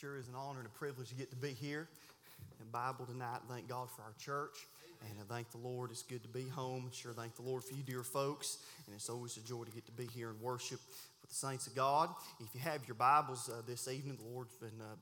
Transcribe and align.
Sure 0.00 0.18
is 0.18 0.28
an 0.28 0.34
honor 0.36 0.58
and 0.58 0.66
a 0.66 0.78
privilege 0.78 1.08
to 1.08 1.14
get 1.14 1.30
to 1.30 1.36
be 1.36 1.52
here 1.52 1.88
in 2.60 2.68
Bible 2.70 3.06
tonight. 3.06 3.38
Thank 3.48 3.66
God 3.66 3.88
for 3.90 4.02
our 4.02 4.12
church. 4.18 4.66
And 5.00 5.18
I 5.18 5.34
thank 5.34 5.50
the 5.52 5.56
Lord. 5.56 5.90
It's 5.90 6.02
good 6.02 6.22
to 6.22 6.28
be 6.28 6.46
home. 6.46 6.90
Sure 6.92 7.14
thank 7.14 7.34
the 7.34 7.42
Lord 7.42 7.64
for 7.64 7.72
you, 7.72 7.82
dear 7.82 8.02
folks. 8.02 8.58
And 8.86 8.94
it's 8.94 9.08
always 9.08 9.38
a 9.38 9.40
joy 9.40 9.64
to 9.64 9.70
get 9.70 9.86
to 9.86 9.92
be 9.92 10.04
here 10.04 10.28
and 10.28 10.40
worship 10.42 10.80
with 11.22 11.30
the 11.30 11.34
saints 11.34 11.66
of 11.66 11.74
God. 11.74 12.10
If 12.40 12.48
you 12.52 12.60
have 12.60 12.86
your 12.86 12.94
Bibles 12.94 13.48
uh, 13.48 13.62
this 13.66 13.88
evening, 13.88 14.18
the 14.22 14.28
Lord's 14.28 14.54
been 14.56 14.78
uh, 14.82 14.96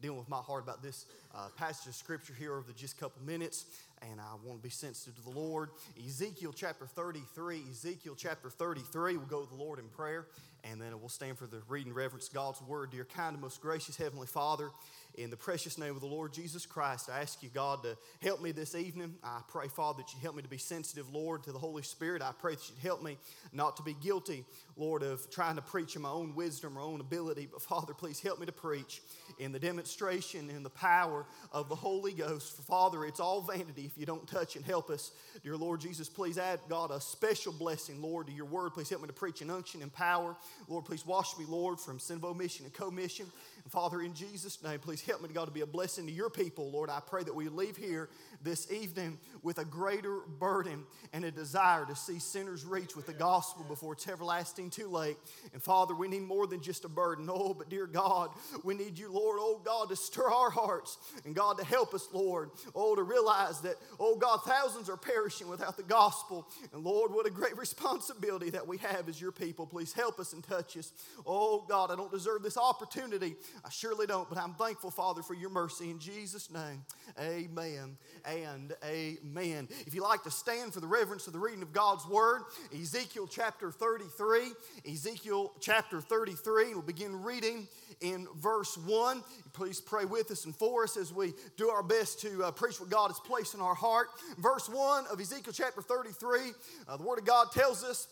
dealing 0.00 0.18
with 0.18 0.30
my 0.30 0.38
heart 0.38 0.62
about 0.62 0.82
this 0.82 1.04
uh, 1.34 1.48
passage 1.58 1.88
of 1.88 1.94
Scripture 1.94 2.32
here 2.32 2.54
over 2.54 2.66
the 2.66 2.72
just 2.72 2.98
couple 2.98 3.20
minutes. 3.22 3.66
And 4.10 4.18
I 4.18 4.32
want 4.42 4.58
to 4.58 4.62
be 4.62 4.70
sensitive 4.70 5.14
to 5.16 5.30
the 5.30 5.38
Lord. 5.38 5.68
Ezekiel 6.06 6.54
chapter 6.56 6.86
33. 6.86 7.64
Ezekiel 7.70 8.14
chapter 8.16 8.48
33. 8.48 9.18
We'll 9.18 9.26
go 9.26 9.42
to 9.42 9.50
the 9.50 9.62
Lord 9.62 9.78
in 9.78 9.88
prayer 9.88 10.24
and 10.64 10.80
then 10.80 10.98
we'll 11.00 11.08
stand 11.08 11.38
for 11.38 11.46
the 11.46 11.60
reading 11.68 11.92
reverence 11.92 12.28
God's 12.28 12.60
word. 12.62 12.90
Dear 12.90 13.04
kind 13.04 13.34
and 13.34 13.42
most 13.42 13.60
gracious 13.60 13.96
Heavenly 13.96 14.26
Father, 14.26 14.70
in 15.14 15.30
the 15.30 15.36
precious 15.36 15.76
name 15.76 15.94
of 15.94 16.00
the 16.00 16.06
Lord 16.06 16.32
Jesus 16.32 16.64
Christ, 16.64 17.10
I 17.10 17.20
ask 17.20 17.42
you, 17.42 17.50
God, 17.52 17.82
to 17.82 17.96
help 18.22 18.40
me 18.40 18.50
this 18.52 18.74
evening. 18.74 19.14
I 19.22 19.40
pray, 19.46 19.68
Father, 19.68 20.02
that 20.02 20.12
you 20.14 20.20
help 20.20 20.36
me 20.36 20.42
to 20.42 20.48
be 20.48 20.58
sensitive, 20.58 21.12
Lord, 21.12 21.42
to 21.44 21.52
the 21.52 21.58
Holy 21.58 21.82
Spirit. 21.82 22.22
I 22.22 22.32
pray 22.38 22.54
that 22.54 22.68
you'd 22.70 22.78
help 22.78 23.02
me 23.02 23.18
not 23.52 23.76
to 23.76 23.82
be 23.82 23.94
guilty, 23.94 24.44
Lord, 24.76 25.02
of 25.02 25.30
trying 25.30 25.56
to 25.56 25.62
preach 25.62 25.96
in 25.96 26.02
my 26.02 26.08
own 26.08 26.34
wisdom 26.34 26.78
or 26.78 26.80
own 26.80 27.00
ability. 27.00 27.48
But, 27.50 27.62
Father, 27.62 27.92
please 27.92 28.20
help 28.20 28.40
me 28.40 28.46
to 28.46 28.52
preach 28.52 29.02
in 29.38 29.52
the 29.52 29.58
demonstration 29.58 30.48
and 30.48 30.64
the 30.64 30.70
power 30.70 31.26
of 31.52 31.68
the 31.68 31.74
Holy 31.74 32.12
Ghost. 32.12 32.56
For, 32.56 32.62
Father, 32.62 33.04
it's 33.04 33.20
all 33.20 33.42
vanity 33.42 33.84
if 33.84 33.98
you 33.98 34.06
don't 34.06 34.26
touch 34.26 34.56
and 34.56 34.64
help 34.64 34.88
us. 34.88 35.12
Dear 35.42 35.56
Lord 35.56 35.80
Jesus, 35.80 36.08
please 36.08 36.38
add, 36.38 36.60
God, 36.68 36.90
a 36.90 37.00
special 37.00 37.52
blessing, 37.52 38.00
Lord, 38.00 38.28
to 38.28 38.32
your 38.32 38.46
word. 38.46 38.72
Please 38.72 38.88
help 38.88 39.02
me 39.02 39.08
to 39.08 39.12
preach 39.12 39.42
in 39.42 39.50
unction 39.50 39.82
and 39.82 39.92
power. 39.92 40.36
Lord, 40.68 40.86
please 40.86 41.04
wash 41.04 41.36
me, 41.38 41.44
Lord, 41.46 41.80
from 41.80 41.98
sin 41.98 42.16
of 42.16 42.24
omission 42.24 42.64
and 42.64 42.74
commission. 42.74 43.26
Father, 43.68 44.00
in 44.00 44.14
Jesus' 44.14 44.62
name, 44.62 44.80
please 44.80 45.00
help 45.02 45.22
me, 45.22 45.28
God, 45.32 45.46
to 45.46 45.50
be 45.50 45.60
a 45.60 45.66
blessing 45.66 46.06
to 46.06 46.12
your 46.12 46.30
people. 46.30 46.70
Lord, 46.70 46.90
I 46.90 47.00
pray 47.00 47.22
that 47.22 47.34
we 47.34 47.48
leave 47.48 47.76
here 47.76 48.08
this 48.44 48.70
evening 48.70 49.18
with 49.42 49.58
a 49.58 49.64
greater 49.64 50.20
burden 50.38 50.84
and 51.12 51.24
a 51.24 51.30
desire 51.30 51.84
to 51.84 51.96
see 51.96 52.18
sinners 52.18 52.64
reach 52.64 52.94
with 52.96 53.06
the 53.06 53.12
gospel 53.12 53.64
before 53.64 53.94
it's 53.94 54.06
everlasting 54.08 54.70
too 54.70 54.88
late. 54.88 55.16
And 55.52 55.62
Father, 55.62 55.94
we 55.94 56.08
need 56.08 56.22
more 56.22 56.46
than 56.46 56.60
just 56.60 56.84
a 56.84 56.88
burden. 56.88 57.28
Oh, 57.30 57.54
but 57.54 57.68
dear 57.68 57.86
God, 57.86 58.30
we 58.62 58.74
need 58.74 58.98
you, 58.98 59.10
Lord, 59.10 59.38
oh 59.40 59.60
God, 59.64 59.88
to 59.88 59.96
stir 59.96 60.30
our 60.30 60.50
hearts 60.50 60.98
and 61.24 61.34
God 61.34 61.58
to 61.58 61.64
help 61.64 61.94
us, 61.94 62.08
Lord. 62.12 62.50
Oh, 62.74 62.94
to 62.94 63.02
realize 63.02 63.60
that, 63.62 63.76
oh 63.98 64.16
God, 64.16 64.38
thousands 64.44 64.88
are 64.88 64.96
perishing 64.96 65.48
without 65.48 65.76
the 65.76 65.82
gospel. 65.82 66.46
And 66.72 66.84
Lord, 66.84 67.12
what 67.12 67.26
a 67.26 67.30
great 67.30 67.56
responsibility 67.62 68.50
that 68.50 68.66
we 68.66 68.78
have 68.78 69.08
as 69.08 69.20
your 69.20 69.32
people. 69.32 69.66
Please 69.66 69.92
help 69.92 70.20
us 70.20 70.32
and 70.32 70.42
touch 70.44 70.76
us. 70.76 70.92
Oh 71.26 71.64
God, 71.68 71.90
I 71.90 71.96
don't 71.96 72.12
deserve 72.12 72.42
this 72.42 72.56
opportunity. 72.56 73.34
I 73.64 73.70
surely 73.70 74.06
don't, 74.06 74.28
but 74.28 74.38
I'm 74.38 74.54
thankful, 74.54 74.90
Father, 74.90 75.22
for 75.22 75.34
your 75.34 75.50
mercy. 75.50 75.90
In 75.90 75.98
Jesus' 75.98 76.50
name, 76.50 76.84
amen 77.18 77.96
and 78.40 78.74
amen. 78.84 79.68
If 79.86 79.94
you 79.94 80.02
like 80.02 80.22
to 80.24 80.30
stand 80.30 80.72
for 80.72 80.80
the 80.80 80.86
reverence 80.86 81.26
of 81.26 81.32
the 81.32 81.38
reading 81.38 81.62
of 81.62 81.72
God's 81.72 82.06
word, 82.06 82.42
Ezekiel 82.74 83.26
chapter 83.26 83.70
33. 83.70 84.52
Ezekiel 84.90 85.52
chapter 85.60 86.00
33. 86.00 86.72
We'll 86.72 86.82
begin 86.82 87.22
reading 87.22 87.68
in 88.00 88.26
verse 88.36 88.76
1. 88.78 89.22
Please 89.52 89.80
pray 89.80 90.04
with 90.04 90.30
us 90.30 90.44
and 90.46 90.56
for 90.56 90.84
us 90.84 90.96
as 90.96 91.12
we 91.12 91.32
do 91.56 91.68
our 91.68 91.82
best 91.82 92.20
to 92.22 92.44
uh, 92.44 92.50
preach 92.50 92.80
what 92.80 92.90
God 92.90 93.08
has 93.08 93.20
placed 93.20 93.54
in 93.54 93.60
our 93.60 93.74
heart. 93.74 94.08
Verse 94.38 94.68
1 94.68 95.04
of 95.10 95.20
Ezekiel 95.20 95.52
chapter 95.52 95.82
33, 95.82 96.40
uh, 96.88 96.96
the 96.96 97.02
Word 97.02 97.18
of 97.18 97.24
God 97.24 97.52
tells 97.52 97.84
us 97.84 98.08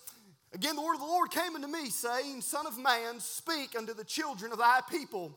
Again, 0.53 0.75
the 0.75 0.83
word 0.83 0.95
of 0.95 1.01
the 1.01 1.07
Lord 1.07 1.31
came 1.31 1.55
unto 1.55 1.69
me, 1.69 1.91
saying, 1.91 2.41
Son 2.41 2.67
of 2.67 2.77
man, 2.77 3.21
speak 3.21 3.77
unto 3.79 3.95
the 3.95 4.03
children 4.03 4.51
of 4.51 4.59
thy 4.59 4.81
people, 4.91 5.31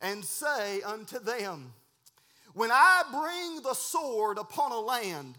and 0.00 0.24
say 0.24 0.80
unto 0.82 1.18
them, 1.18 1.72
When 2.54 2.70
I 2.72 3.02
bring 3.10 3.62
the 3.62 3.74
sword 3.74 4.38
upon 4.38 4.72
a 4.72 4.80
land, 4.80 5.36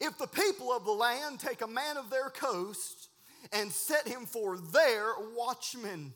if 0.00 0.18
the 0.18 0.26
people 0.26 0.72
of 0.72 0.84
the 0.84 0.92
land 0.92 1.40
take 1.40 1.62
a 1.62 1.66
man 1.66 1.96
of 1.96 2.10
their 2.10 2.28
coast 2.28 3.08
and 3.52 3.70
set 3.70 4.06
him 4.06 4.26
for 4.26 4.58
their 4.58 5.12
watchman, 5.36 6.12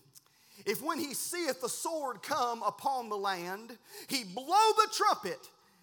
if 0.66 0.82
when 0.82 0.98
he 0.98 1.14
seeth 1.14 1.60
the 1.60 1.68
sword 1.68 2.22
come 2.22 2.62
upon 2.62 3.08
the 3.08 3.16
land, 3.16 3.78
he 4.08 4.24
blow 4.24 4.44
the 4.44 4.88
trumpet 4.92 5.38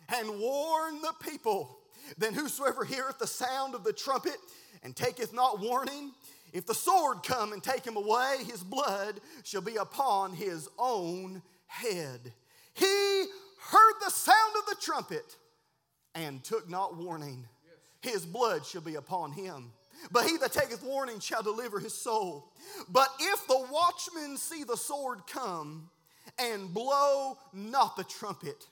and 0.10 0.40
warn 0.40 1.02
the 1.02 1.14
people, 1.28 1.80
then 2.18 2.34
whosoever 2.34 2.84
heareth 2.84 3.18
the 3.18 3.28
sound 3.28 3.74
of 3.74 3.84
the 3.84 3.94
trumpet 3.94 4.38
and 4.84 4.96
taketh 4.96 5.34
not 5.34 5.60
warning, 5.60 6.12
if 6.54 6.66
the 6.66 6.76
sword 6.76 7.24
come 7.24 7.54
and 7.54 7.64
take 7.64 7.86
him 7.86 7.98
away, 7.98 8.38
his 8.46 8.64
blood 8.64 9.20
shall 9.44 9.62
be 9.62 9.78
upon 9.78 10.34
his 10.34 10.70
own 10.78 11.42
head. 11.66 12.32
He 12.74 13.26
heard 13.72 13.94
the 14.04 14.12
sound 14.12 14.54
of 14.60 14.66
the 14.68 14.82
trumpet 14.82 15.36
and 16.14 16.44
took 16.44 16.70
not 16.70 16.96
warning. 16.98 17.46
His 18.02 18.26
blood 18.26 18.66
shall 18.66 18.82
be 18.82 18.96
upon 18.96 19.32
him. 19.32 19.72
But 20.12 20.26
he 20.26 20.38
that 20.38 20.52
taketh 20.52 20.84
warning 20.84 21.20
shall 21.20 21.42
deliver 21.42 21.80
his 21.80 21.94
soul. 21.94 22.52
But 22.90 23.10
if 23.20 23.48
the 23.48 23.66
watchman 23.72 24.38
see 24.38 24.64
the 24.64 24.78
sword 24.78 25.22
come 25.28 25.90
and 26.38 26.74
blow 26.74 27.38
not 27.54 27.96
the 27.96 28.04
trumpet, 28.04 28.68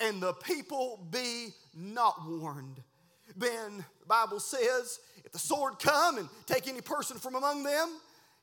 and 0.00 0.22
the 0.22 0.34
people 0.34 1.06
be 1.10 1.48
not 1.74 2.16
warned, 2.26 2.82
then 3.36 3.84
the 4.00 4.06
Bible 4.06 4.40
says, 4.40 4.98
if 5.24 5.32
the 5.32 5.38
sword 5.38 5.78
come 5.78 6.18
and 6.18 6.28
take 6.46 6.68
any 6.68 6.80
person 6.80 7.18
from 7.18 7.34
among 7.34 7.62
them, 7.62 7.88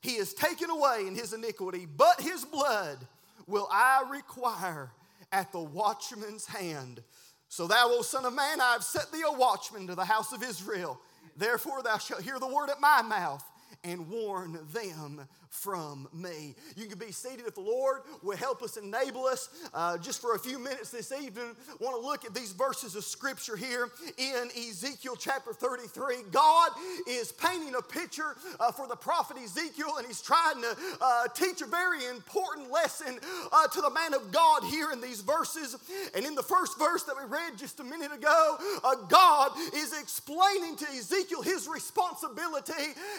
he 0.00 0.12
is 0.12 0.34
taken 0.34 0.70
away 0.70 1.04
in 1.06 1.14
his 1.14 1.32
iniquity, 1.32 1.86
but 1.86 2.20
his 2.20 2.44
blood 2.44 2.98
will 3.46 3.68
I 3.70 4.04
require 4.10 4.90
at 5.34 5.50
the 5.50 5.60
watchman's 5.60 6.46
hand. 6.46 7.02
So 7.48 7.66
thou, 7.66 7.88
O 7.90 8.02
son 8.02 8.24
of 8.24 8.32
man, 8.32 8.60
I 8.60 8.72
have 8.72 8.84
set 8.84 9.10
thee 9.12 9.24
a 9.26 9.32
watchman 9.36 9.88
to 9.88 9.96
the 9.96 10.04
house 10.04 10.32
of 10.32 10.42
Israel. 10.42 11.00
Therefore 11.36 11.82
thou 11.82 11.98
shalt 11.98 12.22
hear 12.22 12.38
the 12.38 12.46
word 12.46 12.70
at 12.70 12.80
my 12.80 13.02
mouth 13.02 13.44
and 13.82 14.08
warn 14.08 14.58
them 14.72 15.26
from 15.54 16.08
me. 16.12 16.54
You 16.76 16.86
can 16.86 16.98
be 16.98 17.12
seated 17.12 17.46
if 17.46 17.54
the 17.54 17.60
Lord 17.60 18.00
will 18.22 18.36
help 18.36 18.62
us, 18.62 18.76
enable 18.76 19.24
us. 19.24 19.48
Uh, 19.72 19.96
just 19.96 20.20
for 20.20 20.34
a 20.34 20.38
few 20.38 20.58
minutes 20.58 20.90
this 20.90 21.12
evening, 21.12 21.54
want 21.80 21.98
to 22.00 22.06
look 22.06 22.24
at 22.24 22.34
these 22.34 22.52
verses 22.52 22.96
of 22.96 23.04
scripture 23.04 23.56
here 23.56 23.88
in 24.18 24.48
Ezekiel 24.56 25.14
chapter 25.16 25.52
33. 25.52 26.16
God 26.32 26.70
is 27.08 27.32
painting 27.32 27.74
a 27.76 27.82
picture 27.82 28.36
uh, 28.58 28.72
for 28.72 28.88
the 28.88 28.96
prophet 28.96 29.36
Ezekiel, 29.42 29.94
and 29.96 30.06
he's 30.06 30.20
trying 30.20 30.60
to 30.60 30.76
uh, 31.00 31.28
teach 31.28 31.62
a 31.62 31.66
very 31.66 32.04
important 32.06 32.70
lesson 32.70 33.18
uh, 33.52 33.68
to 33.68 33.80
the 33.80 33.90
man 33.90 34.12
of 34.12 34.32
God 34.32 34.64
here 34.64 34.90
in 34.90 35.00
these 35.00 35.20
verses. 35.20 35.76
And 36.14 36.26
in 36.26 36.34
the 36.34 36.42
first 36.42 36.78
verse 36.78 37.04
that 37.04 37.14
we 37.16 37.30
read 37.30 37.56
just 37.56 37.78
a 37.80 37.84
minute 37.84 38.12
ago, 38.12 38.56
uh, 38.82 38.96
God 39.08 39.52
is 39.74 39.98
explaining 39.98 40.76
to 40.76 40.86
Ezekiel 40.88 41.42
his 41.42 41.68
responsibility, 41.68 42.72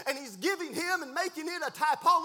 and 0.07 0.17
he's 0.17 0.35
giving 0.35 0.73
him 0.73 1.01
and 1.01 1.13
making 1.13 1.47
it 1.47 1.61
a 1.65 1.71
typology 1.71 2.24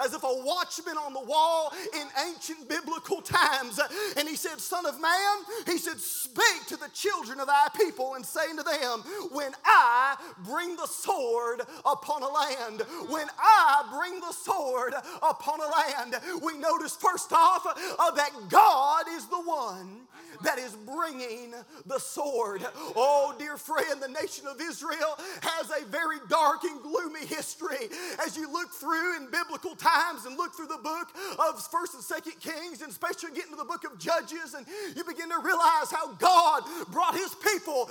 as 0.00 0.14
if 0.14 0.22
a 0.22 0.34
watchman 0.44 0.96
on 0.96 1.12
the 1.12 1.20
wall 1.20 1.72
in 1.94 2.06
ancient 2.26 2.68
biblical 2.68 3.20
times. 3.20 3.80
And 4.16 4.28
he 4.28 4.36
said, 4.36 4.60
Son 4.60 4.86
of 4.86 5.00
man, 5.00 5.36
he 5.66 5.78
said, 5.78 5.98
Speak 5.98 6.66
to 6.68 6.76
the 6.76 6.88
children 6.92 7.40
of 7.40 7.46
thy 7.46 7.68
people 7.76 8.14
and 8.14 8.24
saying 8.24 8.56
to 8.56 8.62
them, 8.62 9.00
When 9.32 9.52
I 9.64 10.16
bring 10.44 10.76
the 10.76 10.86
sword 10.86 11.62
upon 11.84 12.22
a 12.22 12.28
land, 12.28 12.82
when 13.08 13.26
I 13.38 13.84
bring 13.98 14.20
the 14.20 14.32
sword 14.32 14.94
upon 15.22 15.60
a 15.60 15.68
land, 15.68 16.16
we 16.42 16.56
notice 16.58 16.96
first 16.96 17.32
off 17.32 17.66
uh, 17.66 18.10
that 18.12 18.30
God 18.48 19.04
is 19.14 19.26
the 19.26 19.40
one 19.40 20.01
that 20.42 20.58
is 20.58 20.74
bringing 20.74 21.54
the 21.86 21.98
sword. 21.98 22.66
Oh, 22.96 23.34
dear 23.38 23.56
friend, 23.56 24.00
the 24.00 24.08
nation 24.08 24.46
of 24.46 24.60
Israel 24.60 25.18
has 25.42 25.70
a 25.70 25.84
very 25.86 26.18
dark 26.28 26.64
and 26.64 26.82
gloomy 26.82 27.26
history. 27.26 27.88
As 28.24 28.36
you 28.36 28.50
look 28.50 28.70
through 28.72 29.16
in 29.16 29.30
biblical 29.30 29.74
times 29.74 30.24
and 30.26 30.36
look 30.36 30.54
through 30.54 30.68
the 30.68 30.80
book 30.82 31.08
of 31.38 31.56
1st 31.56 31.94
and 31.94 32.02
2nd 32.02 32.40
Kings, 32.40 32.82
and 32.82 32.90
especially 32.90 33.30
get 33.30 33.44
into 33.44 33.56
the 33.56 33.64
book 33.64 33.84
of 33.84 33.98
Judges, 33.98 34.54
and 34.54 34.66
you 34.96 35.04
begin 35.04 35.28
to 35.28 35.38
realize 35.42 35.90
how 35.90 36.12
God 36.14 36.62
brought 36.90 37.14
his 37.14 37.34
people 37.34 37.88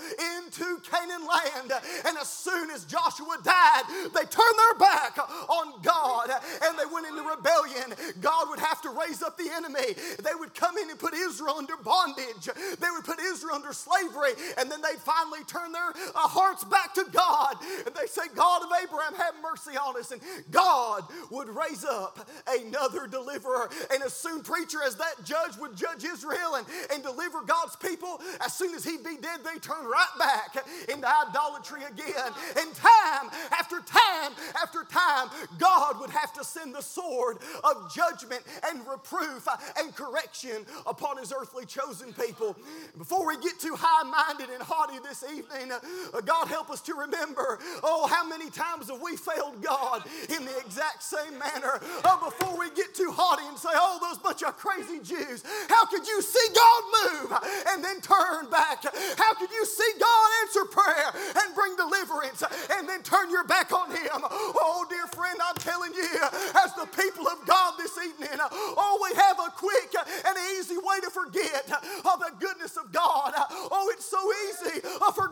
into 0.52 0.80
Canaan 0.84 1.26
land. 1.26 1.72
And 2.06 2.18
as 2.18 2.30
soon 2.30 2.70
as 2.70 2.86
Joshua 2.86 3.38
died, 3.44 3.84
they 4.14 4.26
turned 4.28 4.58
their 4.58 4.80
back 4.80 5.18
on 5.50 5.82
God 5.82 6.30
and 6.64 6.78
they 6.78 6.86
went 6.92 7.08
into 7.08 7.24
rebellion. 7.24 7.94
God 8.22 8.50
would 8.50 8.60
have 8.60 8.82
to 8.82 8.90
raise 8.90 9.24
up 9.24 9.38
the 9.38 9.50
enemy. 9.54 9.96
They 10.22 10.36
would 10.38 10.54
come 10.54 10.78
in 10.78 10.90
and 10.90 11.00
put 11.00 11.14
Israel 11.14 11.56
under 11.58 11.78
bondage. 11.78 12.46
They 12.46 12.92
would 12.92 13.06
put 13.06 13.20
Israel 13.20 13.56
under 13.56 13.74
slavery, 13.74 14.32
and 14.58 14.70
then 14.70 14.82
they'd 14.82 15.00
finally 15.00 15.44
turn 15.46 15.72
their 15.72 15.90
uh, 15.90 16.28
hearts 16.28 16.64
back 16.64 16.94
to 16.96 17.06
God. 17.12 17.56
And 17.86 17.96
they 17.96 18.08
say, 18.08 18.24
God 18.36 18.64
of 18.64 18.70
Abraham, 18.84 19.16
have 19.16 19.32
have 19.32 19.42
mercy 19.42 19.78
on 19.78 19.98
us. 19.98 20.12
And 20.12 20.22
God 20.50 21.04
would 21.30 21.50
raise 21.50 21.86
up 21.86 22.28
another 22.48 23.08
deliverer. 23.08 23.70
And 23.92 24.04
as 24.04 24.14
soon, 24.14 24.42
preacher, 24.44 24.80
as 24.86 24.96
that 24.96 25.24
judge 25.24 25.58
would 25.60 25.76
judge 25.76 26.04
Israel 26.04 26.56
and, 26.56 26.66
and 26.94 27.04
deliver 27.04 27.42
God's 27.42 27.76
people, 27.76 28.20
as 28.44 28.54
soon 28.54 28.74
as 28.76 28.84
he'd 28.84 29.04
be 29.04 29.18
dead, 29.22 29.42
they 29.44 29.60
turn 29.60 29.86
right 29.86 30.14
back 30.20 30.41
into 30.90 31.08
idolatry 31.08 31.82
again. 31.84 32.32
And 32.58 32.74
time 32.76 33.30
after 33.52 33.80
time 33.82 34.34
after 34.62 34.84
time, 34.84 35.30
God 35.58 36.00
would 36.00 36.10
have 36.10 36.34
to 36.34 36.44
send 36.44 36.76
the 36.76 36.82
sword 36.82 37.38
of 37.64 37.94
judgment 37.94 38.44
and 38.70 38.80
reproof 38.88 39.48
and 39.78 39.96
correction 39.96 40.66
upon 40.86 41.18
his 41.18 41.32
earthly 41.32 41.66
chosen 41.66 42.14
people. 42.14 42.56
Before 42.98 43.26
we 43.26 43.38
get 43.38 43.60
too 43.60 43.76
high 43.78 44.04
minded 44.04 44.50
and 44.54 44.62
haughty 44.62 45.00
this 45.00 45.24
evening, 45.24 45.72
uh, 45.72 46.22
God 46.22 46.48
help 46.48 46.70
us 46.70 46.82
to 46.82 46.94
remember 46.94 47.60
oh, 47.84 48.08
how 48.08 48.28
many 48.28 48.50
times 48.50 48.90
have 48.90 49.02
we 49.02 49.16
failed 49.16 49.62
God 49.62 50.04
in 50.30 50.46
the 50.46 50.58
exact 50.60 51.04
same 51.04 51.38
manner? 51.38 51.80
Uh, 52.04 52.18
before 52.24 52.58
we 52.58 52.70
get 52.72 52.94
too 52.94 53.12
haughty 53.12 53.48
and 53.48 53.58
say, 53.58 53.70
oh, 53.74 54.00
those 54.02 54.18
bunch 54.18 54.44
of 54.44 54.58
crazy 54.58 55.00
Jews, 55.00 55.44
how 55.70 55.86
could 55.86 56.06
you 56.08 56.22
see 56.22 56.48
God 56.54 56.84
move 57.04 57.40
and 57.70 57.84
then 57.84 58.02
turn 58.02 58.50
back? 58.50 58.84
How 59.18 59.34
could 59.36 59.52
you 59.52 59.66
see 59.66 59.92
God 60.00 60.30
answer 60.44 60.66
prayer 60.66 61.10
and 61.44 61.56
bring 61.56 61.76
deliverance 61.76 62.44
and 62.78 62.88
then 62.88 63.04
turn 63.04 63.30
your 63.30 63.44
back 63.44 63.72
on 63.72 63.92
Him? 63.92 64.22
Oh, 64.24 64.86
dear 64.90 65.08
friend, 65.08 65.38
I'm 65.44 65.56
telling 65.56 65.94
you, 65.94 66.08
as 66.64 66.74
the 66.76 66.88
people 66.96 67.28
of 67.28 67.46
God 67.46 67.74
this 67.78 67.98
evening, 67.98 68.30
oh, 68.40 69.00
we 69.04 69.16
have 69.16 69.40
a 69.40 69.52
quick 69.52 69.94
and 70.26 70.38
easy 70.58 70.78
way 70.78 71.00
to 71.02 71.10
forget 71.10 71.72
of 71.72 72.20
the 72.20 72.32
goodness 72.40 72.78
of 72.78 72.92
God. 72.92 73.34
Uh, 73.36 73.46
oh, 73.72 73.92
it's 73.94 74.06
so 74.06 74.20
easy 74.50 74.82
uh, 75.02 75.12
for 75.12 75.28
God 75.28 75.31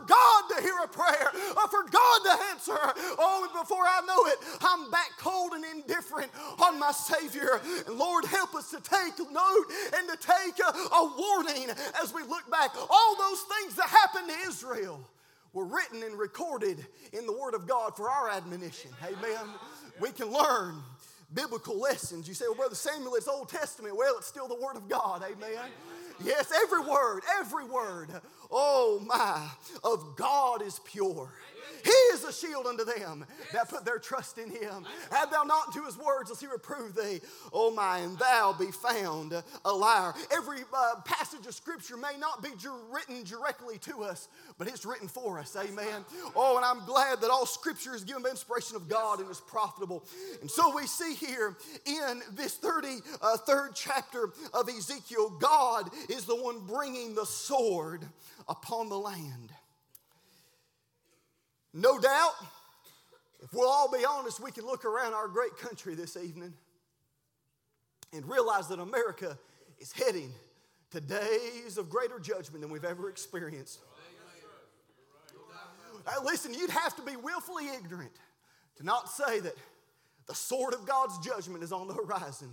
hear 0.60 0.76
a 0.84 0.88
prayer, 0.88 1.30
or 1.56 1.68
for 1.68 1.82
God 1.90 2.20
to 2.24 2.44
answer. 2.52 2.78
Oh, 3.18 3.48
and 3.48 3.60
before 3.60 3.84
I 3.84 4.00
know 4.06 4.26
it, 4.26 4.38
I'm 4.62 4.90
back 4.90 5.10
cold 5.18 5.52
and 5.52 5.64
indifferent 5.64 6.30
on 6.62 6.78
my 6.78 6.92
Savior. 6.92 7.60
And 7.86 7.98
Lord, 7.98 8.24
help 8.24 8.54
us 8.54 8.70
to 8.70 8.80
take 8.80 9.18
note 9.30 9.64
and 9.96 10.08
to 10.08 10.16
take 10.16 10.58
a, 10.58 10.70
a 10.70 11.14
warning 11.18 11.70
as 12.02 12.14
we 12.14 12.22
look 12.22 12.50
back. 12.50 12.70
All 12.76 13.16
those 13.18 13.40
things 13.42 13.74
that 13.76 13.88
happened 13.88 14.28
to 14.28 14.48
Israel 14.48 15.00
were 15.52 15.64
written 15.64 16.02
and 16.02 16.18
recorded 16.18 16.78
in 17.12 17.26
the 17.26 17.32
Word 17.32 17.54
of 17.54 17.66
God 17.66 17.96
for 17.96 18.08
our 18.08 18.30
admonition. 18.30 18.90
Amen. 19.04 19.46
We 20.00 20.10
can 20.12 20.32
learn 20.32 20.76
biblical 21.32 21.78
lessons. 21.78 22.28
You 22.28 22.34
say, 22.34 22.46
well, 22.48 22.56
Brother 22.56 22.74
Samuel, 22.74 23.14
it's 23.14 23.28
Old 23.28 23.48
Testament. 23.48 23.96
Well, 23.96 24.14
it's 24.18 24.26
still 24.26 24.48
the 24.48 24.54
Word 24.54 24.76
of 24.76 24.88
God. 24.88 25.22
Amen. 25.22 25.70
Yes, 26.24 26.52
every 26.64 26.80
word, 26.80 27.22
every 27.38 27.64
word, 27.64 28.08
oh 28.50 29.02
my, 29.06 29.48
of 29.82 30.16
God 30.16 30.62
is 30.62 30.80
pure. 30.84 31.30
He 31.84 31.90
is 32.14 32.24
a 32.24 32.32
shield 32.32 32.66
unto 32.66 32.84
them 32.84 33.24
that 33.52 33.68
put 33.68 33.84
their 33.84 33.98
trust 33.98 34.38
in 34.38 34.50
him. 34.50 34.86
Add 35.10 35.30
thou 35.30 35.42
not 35.44 35.72
to 35.74 35.84
his 35.84 35.96
words, 35.96 36.30
lest 36.30 36.40
he 36.40 36.46
reprove 36.46 36.94
thee. 36.94 37.20
Oh 37.52 37.70
my, 37.70 37.98
and 37.98 38.18
thou 38.18 38.54
be 38.58 38.70
found 38.70 39.34
a 39.64 39.72
liar. 39.72 40.12
Every 40.32 40.60
uh, 40.72 41.00
passage 41.04 41.46
of 41.46 41.54
scripture 41.54 41.96
may 41.96 42.16
not 42.18 42.42
be 42.42 42.50
written 42.90 43.24
directly 43.24 43.78
to 43.78 44.02
us, 44.02 44.28
but 44.58 44.68
it's 44.68 44.84
written 44.84 45.08
for 45.08 45.38
us. 45.38 45.56
Amen. 45.56 46.04
Oh, 46.36 46.56
and 46.56 46.64
I'm 46.64 46.84
glad 46.86 47.20
that 47.20 47.30
all 47.30 47.46
scripture 47.46 47.94
is 47.94 48.04
given 48.04 48.22
by 48.22 48.30
inspiration 48.30 48.76
of 48.76 48.88
God 48.88 49.20
and 49.20 49.30
is 49.30 49.40
profitable. 49.40 50.04
And 50.40 50.50
so 50.50 50.74
we 50.74 50.86
see 50.86 51.14
here 51.14 51.56
in 51.86 52.22
this 52.32 52.58
33rd 52.58 53.02
uh, 53.22 53.68
chapter 53.74 54.30
of 54.52 54.68
Ezekiel, 54.68 55.30
God 55.40 55.90
is 56.08 56.24
the 56.24 56.36
one 56.36 56.60
bringing 56.66 57.14
the 57.14 57.26
sword 57.26 58.04
upon 58.48 58.88
the 58.88 58.98
land. 58.98 59.52
No 61.72 61.98
doubt, 61.98 62.32
if 63.42 63.52
we'll 63.52 63.68
all 63.68 63.90
be 63.90 64.04
honest, 64.04 64.40
we 64.40 64.50
can 64.50 64.66
look 64.66 64.84
around 64.84 65.14
our 65.14 65.28
great 65.28 65.56
country 65.56 65.94
this 65.94 66.16
evening 66.16 66.52
and 68.12 68.28
realize 68.28 68.68
that 68.68 68.80
America 68.80 69.38
is 69.78 69.92
heading 69.92 70.32
to 70.90 71.00
days 71.00 71.78
of 71.78 71.88
greater 71.88 72.18
judgment 72.18 72.60
than 72.60 72.70
we've 72.70 72.84
ever 72.84 73.08
experienced. 73.08 73.78
Uh, 76.06 76.24
listen, 76.24 76.52
you'd 76.52 76.70
have 76.70 76.96
to 76.96 77.02
be 77.02 77.16
willfully 77.16 77.68
ignorant 77.68 78.12
to 78.76 78.84
not 78.84 79.08
say 79.10 79.38
that 79.40 79.54
the 80.26 80.34
sword 80.34 80.74
of 80.74 80.86
God's 80.86 81.18
judgment 81.18 81.62
is 81.62 81.72
on 81.72 81.86
the 81.86 81.94
horizon. 81.94 82.48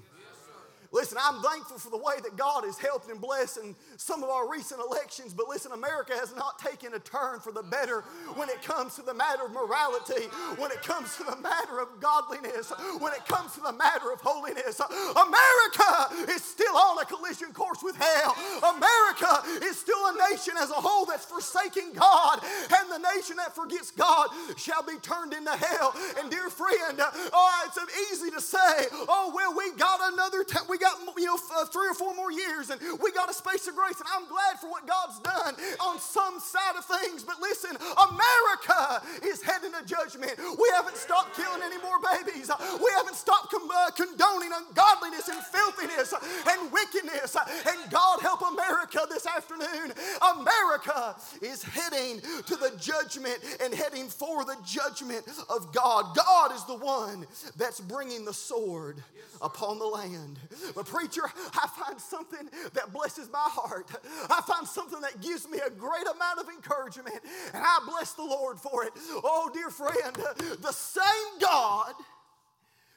Listen, 0.92 1.18
I'm 1.22 1.42
thankful 1.42 1.78
for 1.78 1.90
the 1.90 1.98
way 1.98 2.16
that 2.24 2.38
God 2.38 2.64
has 2.64 2.78
helped 2.78 3.10
and 3.10 3.20
blessed 3.20 3.60
in 3.64 3.76
some 3.98 4.24
of 4.24 4.30
our 4.30 4.50
recent 4.50 4.82
elections, 4.82 5.34
but 5.34 5.48
listen, 5.50 5.72
America 5.72 6.14
has 6.14 6.36
not 6.36 6.60
taken 6.60 6.94
a 6.94 7.00
turn 7.00 7.40
for 7.40 7.52
the 7.52 7.64
better 7.64 8.02
when 8.36 8.50
it 8.50 8.62
comes 8.64 8.96
to 8.96 9.02
the 9.02 9.14
matter 9.14 9.46
of 9.46 9.52
morality, 9.52 10.26
when 10.58 10.72
it 10.72 10.82
comes 10.82 11.16
to 11.18 11.24
the 11.24 11.36
matter 11.38 11.80
of 11.80 12.00
godliness, 12.00 12.72
when 13.00 13.14
it 13.14 13.26
comes 13.28 13.54
to 13.54 13.62
the 13.62 13.74
matter 13.74 14.12
of 14.12 14.22
holiness. 14.22 14.80
America 14.80 16.32
is 16.32 16.44
still 16.44 16.76
on 16.76 17.00
a 17.00 17.06
collision 17.06 17.52
course 17.54 17.84
with 17.84 17.96
hell. 17.96 18.36
America 18.76 19.44
is 19.64 19.78
still 19.78 20.00
a 20.08 20.32
nation 20.32 20.54
as 20.60 20.70
a 20.70 20.80
whole 20.80 21.06
that's 21.06 21.26
forsaking 21.26 21.94
God, 21.94 22.40
and 22.44 22.92
the 22.92 23.10
nation 23.16 23.36
that 23.38 23.56
forgets 23.56 23.92
God 23.92 24.30
shall 24.58 24.84
be 24.84 24.98
turned 25.02 25.34
into 25.34 25.52
hell. 25.52 25.94
And 26.20 26.32
dear 26.32 26.50
friend, 26.50 27.00
oh, 27.34 27.64
it's 27.66 27.78
easy 28.12 28.32
to 28.32 28.42
say, 28.42 28.88
oh, 29.08 29.32
well, 29.36 29.54
we 29.56 29.72
got 29.76 30.14
another, 30.14 30.44
t- 30.44 30.58
we 30.70 30.77
got 30.78 31.00
you 31.18 31.26
know 31.26 31.38
uh, 31.56 31.66
three 31.66 31.88
or 31.90 31.94
four 31.94 32.14
more 32.16 32.32
years 32.32 32.70
and 32.70 32.80
we 33.02 33.12
got 33.12 33.30
a 33.30 33.34
space 33.34 33.68
of 33.68 33.76
grace 33.76 34.00
and 34.00 34.10
I'm 34.16 34.28
glad 34.28 34.60
for 34.60 34.70
what 34.70 34.88
God's 34.88 35.20
done 35.20 35.56
on 35.80 36.00
some 36.00 36.40
side 36.40 36.76
of 36.78 36.86
things. 36.86 37.24
But 37.24 37.40
listen 37.40 37.76
America 37.78 39.02
is 39.24 39.42
heading 39.42 39.72
to 39.74 39.86
judgment. 39.86 40.34
We 40.38 40.70
haven't 40.76 40.98
stopped 40.98 41.36
killing 41.36 41.62
any 41.64 41.78
more 41.82 42.00
babies. 42.00 42.52
We 42.80 42.92
haven't 42.96 43.16
stopped 43.16 43.54
uh, 43.54 43.92
condoning 43.92 44.52
ungodliness 44.54 45.30
and 45.30 45.40
filthiness 45.44 46.14
and 46.48 46.72
wickedness. 46.72 47.36
And 47.68 47.92
God 47.92 48.22
help 48.22 48.42
America 48.42 49.06
this 49.10 49.26
afternoon. 49.26 49.94
America 50.36 51.16
is 51.42 51.64
heading 51.64 52.22
to 52.46 52.56
the 52.56 52.74
judgment 52.80 53.40
and 53.62 53.74
heading 53.74 54.08
for 54.08 54.46
the 54.46 54.56
judgment 54.66 55.28
of 55.50 55.74
God. 55.74 56.16
God 56.16 56.54
is 56.54 56.64
the 56.66 56.76
one 56.78 57.26
that's 57.56 57.80
bringing 57.80 58.26
the 58.26 58.34
sword 58.34 59.04
upon 59.42 59.80
the 59.80 59.86
land 59.86 60.40
but, 60.76 60.86
preacher, 60.86 61.24
I 61.54 61.68
find 61.68 62.00
something 62.00 62.50
that 62.74 62.94
blesses 62.94 63.30
my 63.32 63.40
heart. 63.40 63.90
I 64.30 64.42
find 64.48 64.68
something 64.68 65.02
that 65.02 65.22
gives 65.22 65.48
me 65.48 65.60
a 65.66 65.70
great 65.70 66.08
amount 66.08 66.40
of 66.40 66.50
encouragement, 66.50 67.20
and 67.54 67.64
I 67.64 67.80
bless 67.88 68.14
the 68.14 68.24
Lord 68.24 68.60
for 68.60 68.84
it. 68.86 68.94
Oh, 69.24 69.50
dear 69.54 69.70
friend, 69.70 70.16
the 70.62 70.72
same 70.72 71.40
God 71.40 71.94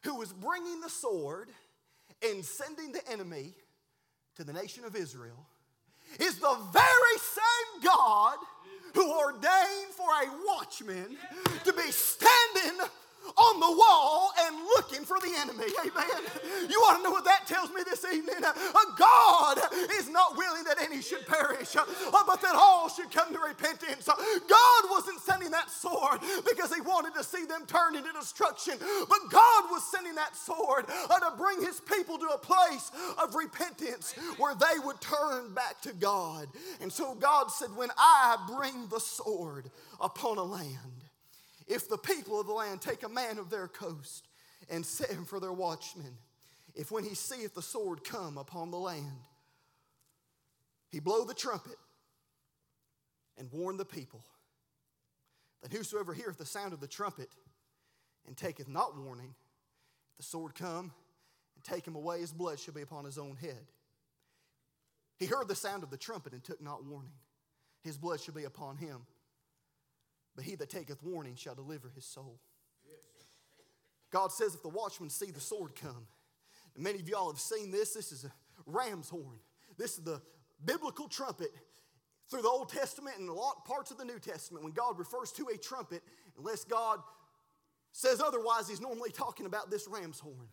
who 0.04 0.16
was 0.16 0.32
bringing 0.32 0.80
the 0.80 0.88
sword 0.88 1.50
and 2.22 2.44
sending 2.44 2.92
the 2.92 3.06
enemy 3.10 3.54
to 4.36 4.44
the 4.44 4.52
nation 4.52 4.84
of 4.84 4.96
Israel 4.96 5.46
is 6.18 6.38
the 6.38 6.56
very 6.72 7.18
same 7.18 7.82
God 7.84 8.36
who 8.94 9.12
ordained 9.18 9.92
for 9.96 10.08
a 10.08 10.28
watchman 10.46 11.16
to 11.64 11.72
be 11.72 11.90
standing 11.92 12.80
on 13.36 13.60
the 13.60 13.70
wall 13.70 14.32
and 14.40 14.56
looking 14.76 15.04
for 15.04 15.18
the 15.20 15.32
enemy. 15.38 15.70
Amen. 15.80 16.22
You 16.68 16.80
want 16.80 16.98
to 16.98 17.02
know 17.04 17.10
what 17.10 17.24
that 17.24 17.46
tells 17.46 17.70
me 17.70 17.82
this 17.84 18.04
evening? 18.04 18.42
Uh, 18.44 18.52
God 18.98 19.58
is 19.92 20.08
not 20.08 20.36
willing 20.36 20.64
that 20.64 20.80
any 20.82 21.02
should 21.02 21.26
perish, 21.26 21.76
uh, 21.76 21.84
but 22.26 22.40
that 22.42 22.54
all 22.54 22.88
should 22.88 23.10
come 23.10 23.32
to 23.32 23.40
repentance. 23.40 24.08
Uh, 24.08 24.14
God 24.16 24.82
wasn't 24.90 25.20
sending 25.20 25.50
that 25.50 25.70
sword 25.70 26.20
because 26.48 26.74
he 26.74 26.80
wanted 26.80 27.14
to 27.14 27.24
see 27.24 27.44
them 27.44 27.64
turned 27.66 27.96
into 27.96 28.12
destruction, 28.12 28.74
but 28.78 29.18
God 29.30 29.64
was 29.70 29.82
sending 29.90 30.14
that 30.16 30.36
sword 30.36 30.86
to 30.86 31.36
bring 31.36 31.62
his 31.62 31.80
people 31.80 32.18
to 32.18 32.26
a 32.26 32.38
place 32.38 32.90
of 33.22 33.34
repentance 33.34 34.14
where 34.38 34.54
they 34.54 34.78
would 34.84 35.00
turn 35.00 35.52
back 35.54 35.80
to 35.82 35.92
God. 35.92 36.48
And 36.80 36.92
so 36.92 37.14
God 37.14 37.50
said, 37.50 37.68
When 37.76 37.90
I 37.96 38.36
bring 38.56 38.88
the 38.88 39.00
sword 39.00 39.70
upon 40.00 40.38
a 40.38 40.42
land, 40.42 40.99
if 41.70 41.88
the 41.88 41.96
people 41.96 42.40
of 42.40 42.48
the 42.48 42.52
land 42.52 42.80
take 42.80 43.04
a 43.04 43.08
man 43.08 43.38
of 43.38 43.48
their 43.48 43.68
coast 43.68 44.26
and 44.68 44.84
set 44.84 45.10
him 45.10 45.24
for 45.24 45.38
their 45.38 45.52
watchman, 45.52 46.18
if 46.74 46.90
when 46.90 47.04
he 47.04 47.14
seeth 47.14 47.54
the 47.54 47.62
sword 47.62 48.02
come 48.02 48.36
upon 48.36 48.72
the 48.72 48.76
land, 48.76 49.22
he 50.90 50.98
blow 50.98 51.24
the 51.24 51.32
trumpet 51.32 51.76
and 53.38 53.50
warn 53.52 53.76
the 53.76 53.84
people, 53.84 54.20
then 55.62 55.70
whosoever 55.70 56.12
heareth 56.12 56.38
the 56.38 56.44
sound 56.44 56.72
of 56.72 56.80
the 56.80 56.88
trumpet 56.88 57.28
and 58.26 58.36
taketh 58.36 58.68
not 58.68 58.98
warning, 58.98 59.32
if 60.10 60.16
the 60.16 60.22
sword 60.24 60.56
come 60.56 60.92
and 61.54 61.64
take 61.64 61.86
him 61.86 61.94
away, 61.94 62.18
his 62.20 62.32
blood 62.32 62.58
shall 62.58 62.74
be 62.74 62.82
upon 62.82 63.04
his 63.04 63.16
own 63.16 63.36
head. 63.36 63.70
He 65.18 65.26
heard 65.26 65.46
the 65.46 65.54
sound 65.54 65.84
of 65.84 65.90
the 65.90 65.96
trumpet 65.96 66.32
and 66.32 66.42
took 66.42 66.60
not 66.60 66.84
warning. 66.84 67.12
His 67.84 67.96
blood 67.96 68.20
shall 68.20 68.34
be 68.34 68.44
upon 68.44 68.76
him. 68.76 69.02
But 70.40 70.46
he 70.46 70.54
that 70.54 70.70
taketh 70.70 71.02
warning 71.02 71.34
shall 71.36 71.54
deliver 71.54 71.90
his 71.94 72.06
soul. 72.06 72.40
God 74.10 74.32
says, 74.32 74.54
if 74.54 74.62
the 74.62 74.70
watchmen 74.70 75.10
see 75.10 75.30
the 75.30 75.38
sword 75.38 75.74
come, 75.74 76.06
many 76.74 76.98
of 76.98 77.06
y'all 77.10 77.30
have 77.30 77.38
seen 77.38 77.70
this, 77.70 77.92
this 77.92 78.10
is 78.10 78.24
a 78.24 78.32
ram's 78.64 79.10
horn. 79.10 79.38
This 79.76 79.98
is 79.98 80.04
the 80.04 80.22
biblical 80.64 81.08
trumpet 81.08 81.50
through 82.30 82.40
the 82.40 82.48
Old 82.48 82.70
Testament 82.70 83.18
and 83.18 83.28
a 83.28 83.34
lot 83.34 83.66
parts 83.66 83.90
of 83.90 83.98
the 83.98 84.04
New 84.06 84.18
Testament. 84.18 84.64
When 84.64 84.72
God 84.72 84.98
refers 84.98 85.30
to 85.32 85.48
a 85.52 85.58
trumpet, 85.58 86.02
unless 86.38 86.64
God 86.64 87.00
says 87.92 88.22
otherwise, 88.22 88.66
he's 88.66 88.80
normally 88.80 89.10
talking 89.10 89.44
about 89.44 89.70
this 89.70 89.86
ram's 89.88 90.20
horn. 90.20 90.48